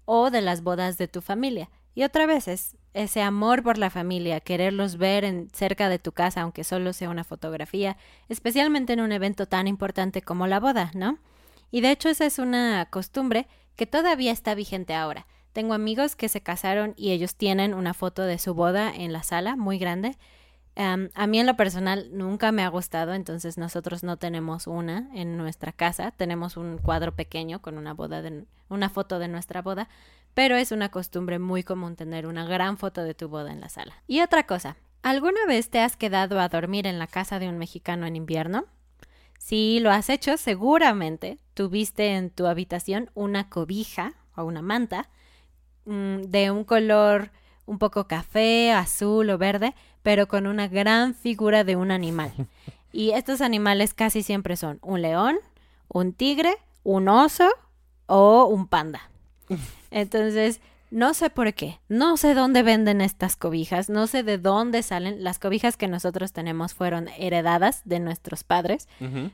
o 0.06 0.30
de 0.30 0.42
las 0.42 0.62
bodas 0.62 0.98
de 0.98 1.08
tu 1.08 1.22
familia. 1.22 1.70
Y 1.94 2.04
otra 2.04 2.26
vez 2.26 2.48
es 2.48 2.76
ese 2.94 3.22
amor 3.22 3.64
por 3.64 3.78
la 3.78 3.90
familia, 3.90 4.40
quererlos 4.40 4.98
ver 4.98 5.24
en, 5.24 5.50
cerca 5.52 5.90
de 5.90 6.00
tu 6.00 6.12
casa, 6.12 6.42
aunque 6.42 6.64
solo 6.64 6.94
sea 6.94 7.10
una 7.10 7.24
fotografía, 7.24 7.98
especialmente 8.30 8.94
en 8.94 9.02
un 9.02 9.12
evento 9.12 9.48
tan 9.48 9.68
importante 9.68 10.22
como 10.22 10.48
la 10.48 10.60
boda, 10.60 10.92
¿no? 10.94 11.18
Y 11.72 11.82
de 11.82 11.92
hecho 11.92 12.10
esa 12.10 12.26
es 12.26 12.40
una 12.40 12.88
costumbre 12.90 13.48
que 13.76 13.86
todavía 13.86 14.32
está 14.32 14.56
vigente 14.56 14.94
ahora. 14.94 15.28
Tengo 15.54 15.74
amigos 15.74 16.16
que 16.16 16.30
se 16.30 16.42
casaron 16.42 16.94
y 16.98 17.12
ellos 17.12 17.36
tienen 17.36 17.74
una 17.74 17.94
foto 17.94 18.24
de 18.24 18.40
su 18.40 18.54
boda 18.54 18.94
en 18.94 19.14
la 19.14 19.24
sala, 19.24 19.56
muy 19.56 19.78
grande, 19.78 20.18
a 20.76 21.28
mí 21.28 21.40
en 21.40 21.46
lo 21.46 21.56
personal 21.56 22.10
nunca 22.12 22.52
me 22.52 22.64
ha 22.64 22.68
gustado, 22.68 23.14
entonces 23.14 23.58
nosotros 23.58 24.04
no 24.04 24.18
tenemos 24.18 24.68
una 24.68 25.10
en 25.14 25.38
nuestra 25.38 25.72
casa, 25.72 26.12
tenemos 26.12 26.58
un 26.58 26.78
cuadro 26.78 27.16
pequeño 27.16 27.62
con 27.62 27.78
una 27.78 27.94
boda 27.94 28.22
de, 28.22 28.46
una 28.68 28.90
foto 28.90 29.18
de 29.18 29.30
nuestra 29.30 29.62
boda, 29.62 29.88
pero 30.34 30.58
es 30.58 30.74
una 30.74 30.90
costumbre 30.90 31.40
muy 31.40 31.64
común 31.64 31.96
tener 31.96 32.28
una 32.28 32.46
gran 32.46 32.78
foto 32.78 33.04
de 33.04 33.14
tu 33.14 33.30
boda 33.30 33.54
en 33.54 33.62
la 33.62 33.70
sala. 33.70 33.94
Y 34.06 34.20
otra 34.20 34.46
cosa, 34.46 34.76
¿alguna 35.02 35.46
vez 35.48 35.70
te 35.70 35.80
has 35.80 35.96
quedado 35.96 36.42
a 36.42 36.50
dormir 36.50 36.88
en 36.88 37.00
la 37.00 37.08
casa 37.08 37.40
de 37.40 37.48
un 37.48 37.58
mexicano 37.58 38.06
en 38.06 38.18
invierno? 38.18 38.66
Si 39.38 39.80
lo 39.80 39.92
has 39.92 40.10
hecho, 40.10 40.38
seguramente 40.38 41.38
tuviste 41.54 42.16
en 42.16 42.30
tu 42.30 42.48
habitación 42.48 43.10
una 43.14 43.50
cobija 43.50 44.14
o 44.36 44.44
una 44.44 44.62
manta 44.62 45.10
mm, 45.86 46.24
de 46.24 46.52
un 46.52 46.64
color 46.64 47.32
un 47.66 47.80
poco 47.80 48.08
café, 48.08 48.72
azul 48.72 49.30
o 49.30 49.38
verde, 49.38 49.74
pero 50.04 50.28
con 50.28 50.48
una 50.48 50.68
gran 50.68 51.16
figura 51.16 51.64
de 51.64 51.76
un 51.76 51.92
animal. 51.92 52.32
Y 52.92 53.12
estos 53.12 53.42
animales 53.42 53.94
casi 53.94 54.24
siempre 54.24 54.56
son 54.56 54.80
un 54.82 55.02
león, 55.02 55.36
un 55.90 56.14
tigre, 56.14 56.56
un 56.84 57.10
oso 57.10 57.50
o 58.06 58.46
un 58.46 58.68
panda. 58.68 59.10
Entonces, 59.92 60.62
no 60.92 61.14
sé 61.14 61.30
por 61.30 61.54
qué, 61.54 61.80
no 61.90 62.16
sé 62.16 62.34
dónde 62.34 62.64
venden 62.64 63.02
estas 63.02 63.36
cobijas, 63.36 63.90
no 63.90 64.08
sé 64.08 64.24
de 64.24 64.38
dónde 64.38 64.84
salen. 64.84 65.24
Las 65.24 65.40
cobijas 65.40 65.78
que 65.78 65.88
nosotros 65.88 66.32
tenemos 66.32 66.74
fueron 66.74 67.10
heredadas 67.18 67.82
de 67.86 68.00
nuestros 68.00 68.44
padres, 68.44 68.88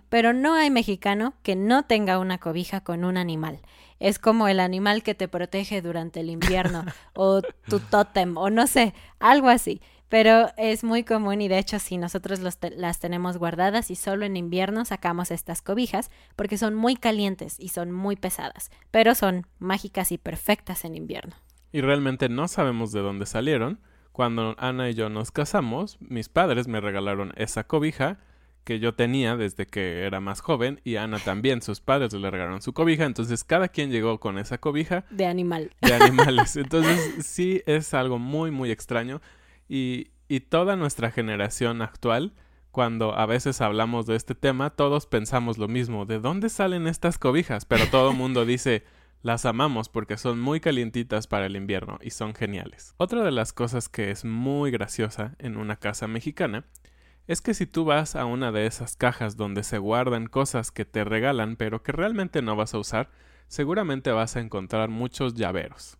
pero 0.09 0.33
no 0.33 0.53
hay 0.53 0.69
mexicano 0.69 1.33
que 1.43 1.55
no 1.55 1.83
tenga 1.83 2.19
una 2.19 2.37
cobija 2.37 2.81
con 2.81 3.03
un 3.03 3.17
animal. 3.17 3.59
Es 3.99 4.17
como 4.17 4.47
el 4.47 4.59
animal 4.59 5.03
que 5.03 5.13
te 5.13 5.27
protege 5.27 5.81
durante 5.81 6.21
el 6.21 6.29
invierno 6.29 6.85
o 7.13 7.41
tu 7.41 7.79
tótem 7.79 8.37
o 8.37 8.49
no 8.49 8.65
sé, 8.65 8.93
algo 9.19 9.49
así. 9.49 9.81
Pero 10.11 10.49
es 10.57 10.83
muy 10.83 11.05
común 11.05 11.39
y 11.39 11.47
de 11.47 11.57
hecho 11.57 11.79
sí, 11.79 11.97
nosotros 11.97 12.41
las 12.41 12.99
tenemos 12.99 13.37
guardadas 13.37 13.89
y 13.89 13.95
solo 13.95 14.25
en 14.25 14.35
invierno 14.35 14.83
sacamos 14.83 15.31
estas 15.31 15.61
cobijas 15.61 16.11
porque 16.35 16.57
son 16.57 16.75
muy 16.75 16.97
calientes 16.97 17.55
y 17.57 17.69
son 17.69 17.93
muy 17.93 18.17
pesadas, 18.17 18.71
pero 18.91 19.15
son 19.15 19.47
mágicas 19.57 20.11
y 20.11 20.17
perfectas 20.17 20.83
en 20.83 20.97
invierno. 20.97 21.33
Y 21.71 21.79
realmente 21.79 22.27
no 22.27 22.49
sabemos 22.49 22.91
de 22.91 22.99
dónde 22.99 23.25
salieron. 23.25 23.79
Cuando 24.11 24.53
Ana 24.57 24.89
y 24.89 24.95
yo 24.95 25.09
nos 25.09 25.31
casamos, 25.31 25.97
mis 26.01 26.27
padres 26.27 26.67
me 26.67 26.81
regalaron 26.81 27.31
esa 27.37 27.63
cobija 27.63 28.19
que 28.65 28.79
yo 28.79 28.93
tenía 28.93 29.37
desde 29.37 29.65
que 29.65 30.03
era 30.03 30.19
más 30.19 30.41
joven 30.41 30.81
y 30.83 30.97
Ana 30.97 31.19
también, 31.19 31.61
sus 31.61 31.79
padres 31.79 32.11
le 32.11 32.29
regalaron 32.29 32.61
su 32.61 32.73
cobija, 32.73 33.05
entonces 33.05 33.45
cada 33.45 33.69
quien 33.69 33.91
llegó 33.91 34.19
con 34.19 34.37
esa 34.37 34.57
cobija. 34.57 35.05
De 35.09 35.25
animal. 35.25 35.71
De 35.79 35.93
animales. 35.93 36.57
Entonces 36.57 37.25
sí 37.25 37.63
es 37.65 37.93
algo 37.93 38.19
muy, 38.19 38.51
muy 38.51 38.71
extraño. 38.71 39.21
Y, 39.73 40.11
y 40.27 40.41
toda 40.41 40.75
nuestra 40.75 41.11
generación 41.11 41.81
actual, 41.81 42.33
cuando 42.71 43.17
a 43.17 43.25
veces 43.25 43.61
hablamos 43.61 44.05
de 44.05 44.17
este 44.17 44.35
tema, 44.35 44.71
todos 44.71 45.05
pensamos 45.05 45.57
lo 45.57 45.69
mismo, 45.69 46.05
¿de 46.05 46.19
dónde 46.19 46.49
salen 46.49 46.87
estas 46.87 47.17
cobijas? 47.17 47.63
Pero 47.63 47.85
todo 47.87 48.11
el 48.11 48.17
mundo 48.17 48.43
dice, 48.43 48.83
las 49.21 49.45
amamos 49.45 49.87
porque 49.87 50.17
son 50.17 50.41
muy 50.41 50.59
calientitas 50.59 51.27
para 51.27 51.45
el 51.45 51.55
invierno 51.55 51.99
y 52.01 52.09
son 52.09 52.35
geniales. 52.35 52.95
Otra 52.97 53.23
de 53.23 53.31
las 53.31 53.53
cosas 53.53 53.87
que 53.87 54.11
es 54.11 54.25
muy 54.25 54.71
graciosa 54.71 55.35
en 55.39 55.55
una 55.55 55.77
casa 55.77 56.05
mexicana 56.05 56.65
es 57.27 57.39
que 57.39 57.53
si 57.53 57.65
tú 57.65 57.85
vas 57.85 58.17
a 58.17 58.25
una 58.25 58.51
de 58.51 58.65
esas 58.65 58.97
cajas 58.97 59.37
donde 59.37 59.63
se 59.63 59.77
guardan 59.77 60.27
cosas 60.27 60.71
que 60.71 60.83
te 60.83 61.05
regalan 61.05 61.55
pero 61.55 61.81
que 61.81 61.93
realmente 61.93 62.41
no 62.41 62.57
vas 62.57 62.73
a 62.73 62.77
usar, 62.77 63.09
seguramente 63.47 64.11
vas 64.11 64.35
a 64.35 64.41
encontrar 64.41 64.89
muchos 64.89 65.33
llaveros. 65.35 65.97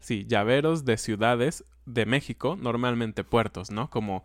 Sí, 0.00 0.24
llaveros 0.26 0.84
de 0.84 0.96
ciudades 0.96 1.64
de 1.86 2.06
México, 2.06 2.56
normalmente 2.60 3.24
puertos, 3.24 3.70
¿no? 3.70 3.90
Como 3.90 4.24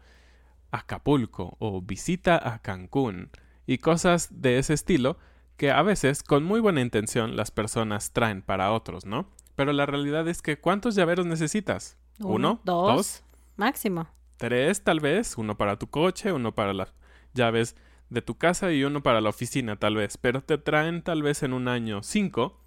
Acapulco 0.71 1.55
o 1.59 1.81
visita 1.81 2.53
a 2.53 2.59
Cancún 2.59 3.29
y 3.67 3.77
cosas 3.77 4.41
de 4.41 4.57
ese 4.57 4.73
estilo 4.73 5.17
que 5.57 5.71
a 5.71 5.81
veces 5.81 6.23
con 6.23 6.43
muy 6.43 6.59
buena 6.59 6.81
intención 6.81 7.35
las 7.35 7.51
personas 7.51 8.11
traen 8.11 8.41
para 8.41 8.71
otros, 8.71 9.05
¿no? 9.05 9.27
Pero 9.55 9.71
la 9.73 9.85
realidad 9.85 10.27
es 10.27 10.41
que 10.41 10.59
¿cuántos 10.59 10.95
llaveros 10.95 11.25
necesitas? 11.25 11.97
Uno, 12.19 12.61
dos, 12.63 13.23
máximo. 13.55 14.07
Tres 14.38 14.83
tal 14.83 14.99
vez, 14.99 15.38
uno 15.38 15.57
para 15.57 15.77
tu 15.77 15.88
coche, 15.88 16.31
uno 16.31 16.53
para 16.53 16.73
las 16.73 16.93
llaves 17.33 17.75
de 18.09 18.21
tu 18.21 18.38
casa 18.38 18.71
y 18.71 18.83
uno 18.83 19.01
para 19.01 19.21
la 19.21 19.29
oficina 19.29 19.77
tal 19.77 19.95
vez, 19.95 20.17
pero 20.17 20.41
te 20.43 20.57
traen 20.57 21.01
tal 21.01 21.23
vez 21.23 21.43
en 21.43 21.53
un 21.53 21.67
año 21.67 22.03
cinco 22.03 22.61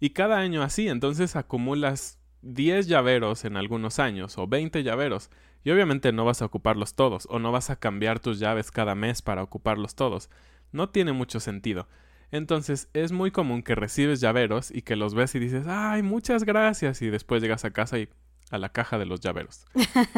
y 0.00 0.10
cada 0.10 0.38
año 0.38 0.62
así, 0.62 0.88
entonces 0.88 1.36
acumulas 1.36 2.18
10 2.44 2.86
llaveros 2.86 3.44
en 3.44 3.56
algunos 3.56 3.98
años 3.98 4.36
o 4.38 4.46
20 4.46 4.82
llaveros 4.82 5.30
y 5.64 5.70
obviamente 5.70 6.12
no 6.12 6.24
vas 6.24 6.42
a 6.42 6.44
ocuparlos 6.44 6.94
todos 6.94 7.26
o 7.30 7.38
no 7.38 7.52
vas 7.52 7.70
a 7.70 7.76
cambiar 7.76 8.20
tus 8.20 8.38
llaves 8.38 8.70
cada 8.70 8.94
mes 8.94 9.22
para 9.22 9.42
ocuparlos 9.42 9.94
todos. 9.94 10.30
No 10.70 10.90
tiene 10.90 11.12
mucho 11.12 11.40
sentido. 11.40 11.88
Entonces 12.30 12.90
es 12.92 13.12
muy 13.12 13.30
común 13.30 13.62
que 13.62 13.74
recibes 13.74 14.20
llaveros 14.20 14.70
y 14.70 14.82
que 14.82 14.96
los 14.96 15.14
ves 15.14 15.34
y 15.34 15.38
dices, 15.38 15.66
ay, 15.66 16.02
muchas 16.02 16.44
gracias 16.44 17.00
y 17.00 17.08
después 17.08 17.40
llegas 17.40 17.64
a 17.64 17.70
casa 17.70 17.98
y 17.98 18.08
a 18.50 18.58
la 18.58 18.70
caja 18.70 18.98
de 18.98 19.06
los 19.06 19.20
llaveros. 19.20 19.64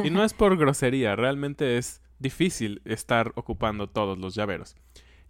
y 0.03 0.11
no 0.11 0.25
es 0.25 0.35
por 0.35 0.57
grosería, 0.59 1.15
realmente 1.15 1.79
es 1.79 2.03
difícil 2.19 2.83
estar 2.85 3.33
ocupando 3.37 3.89
todos 3.89 4.19
los 4.19 4.35
llaveros. 4.35 4.77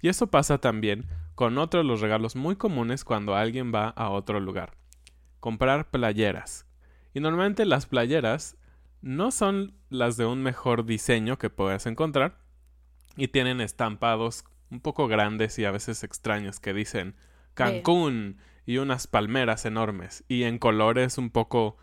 Y 0.00 0.08
eso 0.08 0.28
pasa 0.28 0.58
también 0.58 1.06
con 1.34 1.58
otros 1.58 1.84
de 1.84 1.88
los 1.88 2.00
regalos 2.00 2.36
muy 2.36 2.56
comunes 2.56 3.04
cuando 3.04 3.34
alguien 3.34 3.72
va 3.74 3.88
a 3.88 4.10
otro 4.10 4.40
lugar. 4.40 4.76
Comprar 5.40 5.90
playeras. 5.90 6.66
Y 7.16 7.20
normalmente 7.20 7.64
las 7.64 7.86
playeras 7.86 8.58
no 9.00 9.30
son 9.30 9.72
las 9.88 10.18
de 10.18 10.26
un 10.26 10.42
mejor 10.42 10.84
diseño 10.84 11.38
que 11.38 11.48
puedas 11.48 11.86
encontrar 11.86 12.36
y 13.16 13.28
tienen 13.28 13.62
estampados 13.62 14.44
un 14.70 14.80
poco 14.80 15.08
grandes 15.08 15.58
y 15.58 15.64
a 15.64 15.70
veces 15.70 16.04
extraños 16.04 16.60
que 16.60 16.74
dicen 16.74 17.16
Cancún 17.54 18.36
y 18.66 18.76
unas 18.76 19.06
palmeras 19.06 19.64
enormes 19.64 20.24
y 20.28 20.42
en 20.42 20.58
colores 20.58 21.16
un 21.16 21.30
poco 21.30 21.78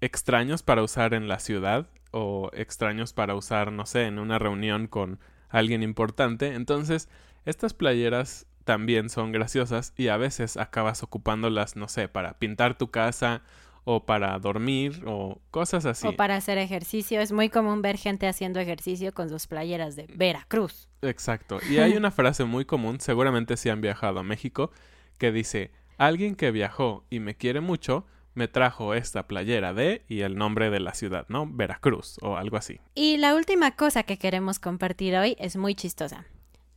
extraños 0.00 0.64
para 0.64 0.82
usar 0.82 1.14
en 1.14 1.28
la 1.28 1.38
ciudad 1.38 1.88
o 2.10 2.50
extraños 2.52 3.12
para 3.12 3.36
usar, 3.36 3.70
no 3.70 3.86
sé, 3.86 4.06
en 4.06 4.18
una 4.18 4.40
reunión 4.40 4.88
con 4.88 5.20
alguien 5.48 5.84
importante. 5.84 6.54
Entonces, 6.54 7.08
estas 7.44 7.72
playeras 7.72 8.48
también 8.64 9.10
son 9.10 9.30
graciosas 9.30 9.94
y 9.96 10.08
a 10.08 10.16
veces 10.16 10.56
acabas 10.56 11.04
ocupándolas, 11.04 11.76
no 11.76 11.86
sé, 11.86 12.08
para 12.08 12.40
pintar 12.40 12.76
tu 12.76 12.90
casa 12.90 13.42
o 13.88 14.04
para 14.04 14.36
dormir 14.40 15.00
o 15.06 15.38
cosas 15.52 15.86
así. 15.86 16.08
O 16.08 16.16
para 16.16 16.34
hacer 16.34 16.58
ejercicio. 16.58 17.20
Es 17.20 17.30
muy 17.30 17.48
común 17.48 17.82
ver 17.82 17.96
gente 17.96 18.26
haciendo 18.26 18.58
ejercicio 18.58 19.14
con 19.14 19.28
sus 19.28 19.46
playeras 19.46 19.94
de 19.94 20.08
Veracruz. 20.12 20.88
Exacto. 21.02 21.60
Y 21.70 21.78
hay 21.78 21.96
una 21.96 22.10
frase 22.10 22.44
muy 22.44 22.64
común, 22.64 23.00
seguramente 23.00 23.56
si 23.56 23.68
han 23.68 23.80
viajado 23.80 24.18
a 24.18 24.22
México, 24.24 24.72
que 25.18 25.30
dice, 25.30 25.70
alguien 25.98 26.34
que 26.34 26.50
viajó 26.50 27.04
y 27.10 27.20
me 27.20 27.36
quiere 27.36 27.60
mucho, 27.60 28.06
me 28.34 28.48
trajo 28.48 28.92
esta 28.92 29.28
playera 29.28 29.72
de 29.72 30.04
y 30.08 30.22
el 30.22 30.36
nombre 30.36 30.68
de 30.70 30.80
la 30.80 30.92
ciudad, 30.92 31.26
¿no? 31.28 31.46
Veracruz 31.46 32.18
o 32.22 32.36
algo 32.36 32.56
así. 32.56 32.80
Y 32.94 33.18
la 33.18 33.36
última 33.36 33.76
cosa 33.76 34.02
que 34.02 34.18
queremos 34.18 34.58
compartir 34.58 35.14
hoy 35.16 35.36
es 35.38 35.56
muy 35.56 35.76
chistosa. 35.76 36.26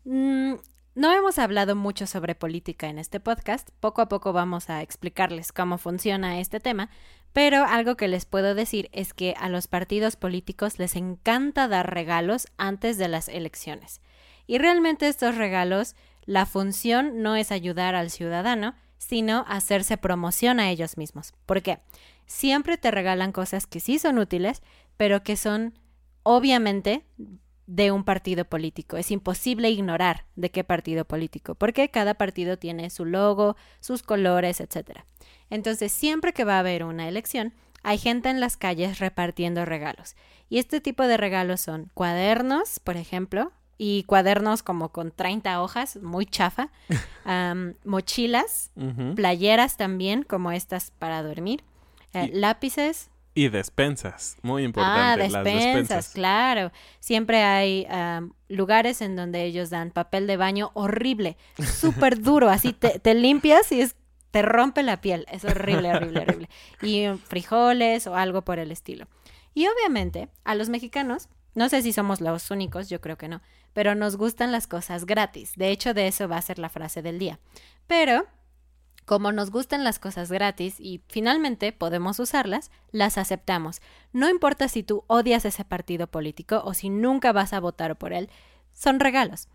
Mm, 0.06 0.54
no 1.00 1.14
hemos 1.14 1.40
hablado 1.40 1.78
mucho 1.78 2.06
sobre 2.08 2.36
política 2.36 2.90
en 2.90 3.00
este 3.00 3.22
podcast, 3.22 3.70
poco 3.80 4.02
a 4.02 4.10
poco 4.10 4.34
vamos 4.34 4.70
a 4.70 4.82
explicarles 4.82 5.54
cómo 5.54 5.78
funciona 5.78 6.42
este 6.42 6.60
tema, 6.60 6.90
pero 7.32 7.64
algo 7.64 7.96
que 7.96 8.10
les 8.10 8.26
puedo 8.26 8.54
decir 8.54 8.90
es 8.92 9.14
que 9.14 9.34
a 9.40 9.48
los 9.48 9.68
partidos 9.68 10.18
políticos 10.18 10.78
les 10.78 10.98
encanta 10.98 11.70
dar 11.70 11.94
regalos 11.94 12.48
antes 12.58 12.98
de 12.98 13.08
las 13.08 13.30
elecciones. 13.30 14.02
Y 14.46 14.58
realmente 14.58 15.08
estos 15.08 15.38
regalos, 15.38 15.96
la 16.26 16.46
función 16.46 17.24
no 17.24 17.38
es 17.38 17.54
ayudar 17.54 17.96
al 17.96 18.10
ciudadano, 18.10 18.76
sino 18.98 19.46
hacerse 19.48 19.96
promoción 19.96 20.60
a 20.60 20.70
ellos 20.70 20.98
mismos. 20.98 21.32
¿Por 21.46 21.62
qué? 21.62 21.80
Siempre 22.26 22.78
te 22.78 22.92
regalan 22.92 23.32
cosas 23.32 23.68
que 23.68 23.80
sí 23.80 24.00
son 24.00 24.18
útiles, 24.20 24.62
pero 24.98 25.24
que 25.24 25.38
son 25.38 25.80
obviamente 26.24 27.06
de 27.70 27.92
un 27.92 28.04
partido 28.04 28.46
político. 28.46 28.98
Es 28.98 29.12
imposible 29.12 29.70
ignorar 29.70 30.26
de 30.36 30.50
qué 30.50 30.64
partido 30.64 31.06
político, 31.06 31.54
porque 31.54 31.90
cada 31.90 32.16
partido 32.16 32.58
tiene 32.58 32.90
su 32.90 33.06
logo, 33.06 33.56
sus 33.80 34.02
colores, 34.02 34.60
etc. 34.60 35.02
Entonces, 35.52 35.92
siempre 35.92 36.34
que 36.34 36.46
va 36.46 36.56
a 36.56 36.60
haber 36.60 36.84
una 36.84 37.08
elección, 37.08 37.54
hay 37.84 38.00
gente 38.00 38.30
en 38.30 38.40
las 38.40 38.58
calles 38.58 38.98
repartiendo 38.98 39.66
regalos. 39.66 40.16
Y 40.50 40.58
este 40.58 40.82
tipo 40.82 41.04
de 41.04 41.18
regalos 41.18 41.62
son 41.62 41.92
cuadernos, 41.94 42.80
por 42.80 42.98
ejemplo, 42.98 43.52
y 43.78 44.04
cuadernos 44.06 44.64
como 44.64 44.90
con 44.90 45.12
30 45.12 45.62
hojas, 45.62 45.98
muy 45.98 46.26
chafa, 46.26 46.72
mochilas, 47.86 48.72
playeras 49.16 49.78
también, 49.78 50.24
como 50.24 50.52
estas 50.52 50.90
para 50.98 51.22
dormir, 51.22 51.64
eh, 52.14 52.32
lápices, 52.34 53.12
y 53.40 53.48
despensas, 53.48 54.36
muy 54.42 54.64
importante. 54.64 55.24
Ah, 55.24 55.44
despensas, 55.44 56.10
claro. 56.10 56.74
Siempre 57.00 57.42
hay 57.44 57.88
lugares 58.50 59.02
en 59.02 59.16
donde 59.16 59.46
ellos 59.46 59.70
dan 59.70 59.92
papel 59.92 60.28
de 60.28 60.36
baño 60.36 60.72
horrible, 60.74 61.38
súper 61.58 62.22
duro, 62.22 62.50
así 62.50 62.74
te, 62.74 63.00
te 63.00 63.14
limpias 63.14 63.72
y 63.72 63.80
es, 63.80 63.96
te 64.32 64.42
rompe 64.42 64.84
la 64.84 65.00
piel. 65.00 65.26
Es 65.32 65.46
horrible, 65.46 65.90
horrible, 65.96 66.20
horrible. 66.20 66.50
Y 66.82 67.06
frijoles 67.28 68.08
o 68.08 68.16
algo 68.16 68.42
por 68.42 68.60
el 68.60 68.74
estilo. 68.74 69.08
Y 69.54 69.68
obviamente, 69.68 70.28
a 70.44 70.54
los 70.54 70.68
mexicanos, 70.68 71.30
no 71.56 71.70
sé 71.70 71.82
si 71.82 71.94
somos 71.94 72.20
los 72.20 72.52
únicos, 72.52 72.90
yo 72.90 73.00
creo 73.00 73.18
que 73.18 73.30
no, 73.30 73.42
pero 73.72 73.96
nos 73.96 74.18
gustan 74.18 74.52
las 74.52 74.68
cosas 74.68 75.06
gratis. 75.06 75.54
De 75.56 75.70
hecho, 75.70 75.94
de 75.94 76.08
eso 76.08 76.28
va 76.28 76.36
a 76.36 76.42
ser 76.42 76.60
la 76.60 76.68
frase 76.68 77.02
del 77.02 77.20
día. 77.20 77.40
Pero 77.88 78.26
como 79.10 79.32
nos 79.32 79.50
gustan 79.50 79.84
las 79.84 79.98
cosas 79.98 80.32
gratis 80.32 80.76
y 80.80 81.02
finalmente 81.08 81.72
podemos 81.72 82.20
usarlas, 82.20 82.70
las 82.92 83.18
aceptamos. 83.18 83.82
No 84.14 84.30
importa 84.30 84.68
si 84.68 84.84
tú 84.84 85.04
odias 85.08 85.46
ese 85.46 85.66
partido 85.66 86.06
político 86.06 86.62
o 86.64 86.76
si 86.76 86.92
nunca 86.92 87.32
vas 87.32 87.54
a 87.54 87.60
votar 87.60 87.98
por 87.98 88.14
él, 88.14 88.30
son 88.72 89.00
regalos. 89.00 89.48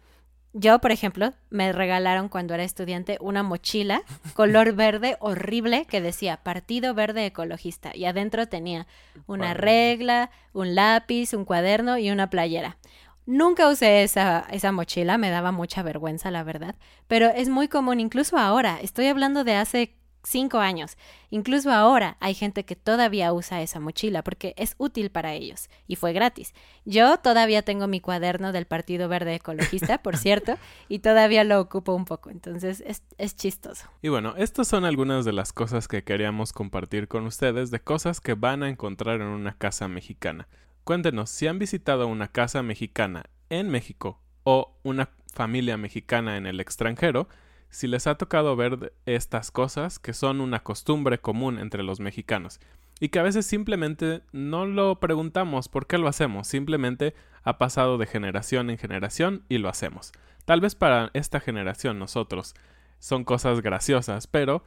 Yo, 0.54 0.80
por 0.80 0.90
ejemplo, 0.90 1.34
me 1.50 1.70
regalaron 1.70 2.28
cuando 2.28 2.54
era 2.54 2.64
estudiante 2.64 3.16
una 3.20 3.44
mochila 3.44 4.02
color 4.34 4.72
verde 4.72 5.18
horrible 5.20 5.84
que 5.84 6.00
decía 6.00 6.38
Partido 6.38 6.92
Verde 6.92 7.24
Ecologista 7.24 7.92
y 7.94 8.06
adentro 8.06 8.48
tenía 8.48 8.88
una 9.28 9.54
regla, 9.54 10.32
un 10.52 10.74
lápiz, 10.74 11.32
un 11.32 11.44
cuaderno 11.44 11.96
y 11.96 12.10
una 12.10 12.28
playera. 12.28 12.76
Nunca 13.26 13.68
usé 13.68 14.02
esa, 14.02 14.46
esa 14.50 14.70
mochila, 14.72 15.16
me 15.16 15.30
daba 15.30 15.50
mucha 15.50 15.82
vergüenza, 15.82 16.30
la 16.30 16.44
verdad, 16.44 16.76
pero 17.06 17.28
es 17.28 17.48
muy 17.48 17.68
común, 17.68 18.00
incluso 18.00 18.36
ahora, 18.36 18.78
estoy 18.82 19.06
hablando 19.06 19.44
de 19.44 19.54
hace 19.54 19.96
cinco 20.24 20.58
años, 20.58 20.96
incluso 21.30 21.70
ahora 21.70 22.16
hay 22.20 22.34
gente 22.34 22.64
que 22.64 22.76
todavía 22.76 23.32
usa 23.32 23.62
esa 23.62 23.80
mochila 23.80 24.22
porque 24.22 24.54
es 24.56 24.74
útil 24.78 25.10
para 25.10 25.34
ellos 25.34 25.68
y 25.86 25.96
fue 25.96 26.12
gratis. 26.12 26.54
Yo 26.84 27.18
todavía 27.18 27.62
tengo 27.62 27.86
mi 27.86 28.00
cuaderno 28.00 28.52
del 28.52 28.66
Partido 28.66 29.08
Verde 29.08 29.36
Ecologista, 29.36 29.98
por 30.02 30.16
cierto, 30.16 30.56
y 30.88 31.00
todavía 31.00 31.44
lo 31.44 31.60
ocupo 31.60 31.94
un 31.94 32.04
poco, 32.04 32.30
entonces 32.30 32.82
es, 32.86 33.02
es 33.18 33.36
chistoso. 33.36 33.88
Y 34.02 34.08
bueno, 34.08 34.34
estas 34.36 34.68
son 34.68 34.84
algunas 34.84 35.24
de 35.24 35.32
las 35.32 35.52
cosas 35.52 35.88
que 35.88 36.04
queríamos 36.04 36.52
compartir 36.52 37.08
con 37.08 37.26
ustedes 37.26 37.70
de 37.70 37.80
cosas 37.80 38.20
que 38.20 38.34
van 38.34 38.62
a 38.62 38.68
encontrar 38.68 39.20
en 39.20 39.28
una 39.28 39.56
casa 39.56 39.88
mexicana. 39.88 40.48
Cuéntenos 40.84 41.30
si 41.30 41.46
han 41.46 41.58
visitado 41.58 42.06
una 42.06 42.28
casa 42.28 42.62
mexicana 42.62 43.24
en 43.48 43.70
México 43.70 44.20
o 44.42 44.76
una 44.82 45.08
familia 45.32 45.78
mexicana 45.78 46.36
en 46.36 46.44
el 46.44 46.60
extranjero, 46.60 47.26
si 47.70 47.86
les 47.88 48.06
ha 48.06 48.16
tocado 48.16 48.54
ver 48.54 48.92
estas 49.06 49.50
cosas 49.50 49.98
que 49.98 50.12
son 50.12 50.42
una 50.42 50.62
costumbre 50.62 51.18
común 51.18 51.58
entre 51.58 51.82
los 51.82 52.00
mexicanos 52.00 52.60
y 53.00 53.08
que 53.08 53.18
a 53.18 53.22
veces 53.22 53.46
simplemente 53.46 54.20
no 54.32 54.66
lo 54.66 55.00
preguntamos 55.00 55.70
por 55.70 55.86
qué 55.86 55.96
lo 55.96 56.06
hacemos, 56.06 56.48
simplemente 56.48 57.14
ha 57.42 57.56
pasado 57.56 57.96
de 57.96 58.06
generación 58.06 58.68
en 58.68 58.76
generación 58.76 59.42
y 59.48 59.58
lo 59.58 59.70
hacemos. 59.70 60.12
Tal 60.44 60.60
vez 60.60 60.74
para 60.74 61.10
esta 61.14 61.40
generación 61.40 61.98
nosotros 61.98 62.54
son 62.98 63.24
cosas 63.24 63.62
graciosas, 63.62 64.26
pero 64.26 64.64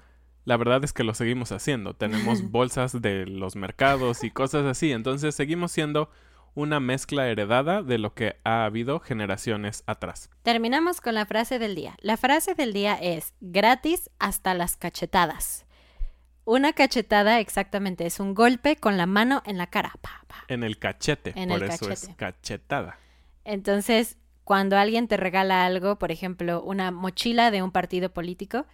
la 0.47 0.55
verdad 0.55 0.81
es 0.85 0.93
que 0.93 1.03
lo 1.03 1.13
seguimos 1.13 1.51
haciendo. 1.51 1.93
Tenemos 1.93 2.41
bolsas 2.51 3.01
de 3.01 3.25
los 3.25 3.57
mercados 3.57 4.23
y 4.23 4.31
cosas 4.31 4.65
así. 4.65 4.93
Entonces 4.93 5.35
seguimos 5.35 5.73
siendo 5.73 6.09
una 6.55 6.79
mezcla 6.79 7.27
heredada 7.27 7.83
de 7.83 7.97
lo 7.97 8.13
que 8.13 8.37
ha 8.45 8.63
habido 8.63 9.01
generaciones 9.01 9.83
atrás. 9.87 10.29
Terminamos 10.43 11.01
con 11.01 11.15
la 11.15 11.25
frase 11.25 11.59
del 11.59 11.75
día. 11.75 11.97
La 11.99 12.15
frase 12.15 12.55
del 12.55 12.71
día 12.71 12.93
es 12.93 13.33
gratis 13.41 14.09
hasta 14.19 14.53
las 14.53 14.77
cachetadas. 14.77 15.65
Una 16.45 16.71
cachetada 16.71 17.41
exactamente 17.41 18.05
es 18.05 18.21
un 18.21 18.33
golpe 18.33 18.77
con 18.77 18.95
la 18.95 19.05
mano 19.05 19.43
en 19.45 19.57
la 19.57 19.67
cara. 19.67 19.95
En 20.47 20.63
el 20.63 20.79
cachete, 20.79 21.33
por 21.33 21.61
eso 21.61 21.91
es 21.91 22.09
cachetada. 22.15 22.97
Entonces, 23.43 24.17
cuando 24.45 24.77
alguien 24.77 25.09
te 25.09 25.17
regala 25.17 25.65
algo, 25.65 25.99
por 25.99 26.13
ejemplo, 26.13 26.63
una 26.63 26.91
mochila 26.91 27.51
de 27.51 27.61
un 27.63 27.71
partido 27.71 28.13
político, 28.13 28.65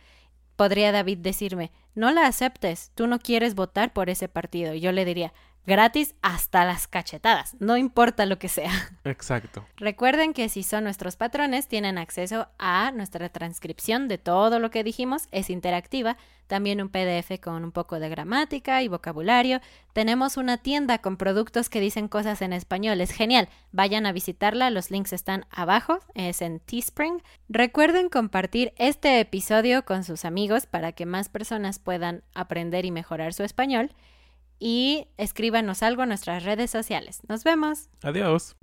podría 0.56 0.92
David 0.92 1.20
decirme, 1.20 1.72
no 1.96 2.12
la 2.12 2.28
aceptes, 2.28 2.92
tú 2.96 3.08
no 3.08 3.20
quieres 3.20 3.56
votar 3.56 3.94
por 3.94 4.10
ese 4.10 4.28
partido. 4.28 4.74
Y 4.74 4.80
yo 4.80 4.92
le 4.92 5.06
diría, 5.06 5.34
gratis 5.66 6.16
hasta 6.22 6.66
las 6.66 6.88
cachetadas, 6.88 7.56
no 7.60 7.78
importa 7.78 8.26
lo 8.26 8.40
que 8.40 8.50
sea. 8.50 8.72
Exacto. 9.04 9.66
Recuerden 9.78 10.34
que 10.34 10.50
si 10.50 10.64
son 10.64 10.84
nuestros 10.84 11.16
patrones, 11.16 11.68
tienen 11.68 11.98
acceso 11.98 12.48
a 12.60 12.92
nuestra 12.92 13.30
transcripción 13.30 14.08
de 14.08 14.18
todo 14.18 14.60
lo 14.60 14.72
que 14.72 14.84
dijimos, 14.84 15.28
es 15.32 15.50
interactiva, 15.50 16.18
también 16.48 16.82
un 16.82 16.90
PDF 16.90 17.40
con 17.42 17.64
un 17.64 17.72
poco 17.72 18.00
de 18.00 18.10
gramática 18.10 18.84
y 18.84 18.88
vocabulario. 18.88 19.62
Tenemos 19.94 20.38
una 20.38 20.58
tienda 20.58 21.00
con 21.00 21.18
productos 21.18 21.70
que 21.70 21.80
dicen 21.80 22.08
cosas 22.08 22.42
en 22.42 22.54
español, 22.54 23.02
es 23.02 23.12
genial. 23.12 23.50
Vayan 23.72 24.06
a 24.06 24.12
visitarla, 24.12 24.70
los 24.70 24.92
links 24.92 25.14
están 25.14 25.46
abajo, 25.50 26.00
es 26.14 26.42
en 26.42 26.60
Teespring. 26.60 27.24
Recuerden 27.50 28.10
compartir 28.10 28.74
este 28.78 29.20
episodio 29.20 29.86
con 29.86 30.04
sus 30.04 30.26
amigos 30.26 30.66
para 30.66 30.92
que 30.92 31.06
más 31.06 31.30
personas 31.30 31.80
puedan 31.80 32.24
aprender 32.34 32.86
y 32.86 32.92
mejorar 32.92 33.34
su 33.34 33.44
español 33.44 33.92
y 34.60 35.08
escríbanos 35.18 35.84
algo 35.84 36.04
en 36.04 36.10
nuestras 36.10 36.44
redes 36.44 36.72
sociales. 36.72 37.22
Nos 37.28 37.44
vemos. 37.44 37.90
Adiós. 38.02 38.56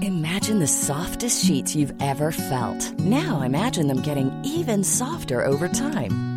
Imagine 0.00 0.60
the 0.60 0.66
softest 0.66 1.44
sheets 1.44 1.76
you've 1.76 1.92
ever 2.00 2.32
felt. 2.32 2.98
Now 2.98 3.42
imagine 3.42 3.86
them 3.86 4.00
getting 4.00 4.30
even 4.44 4.82
softer 4.82 5.44
over 5.44 5.68
time. 5.68 6.27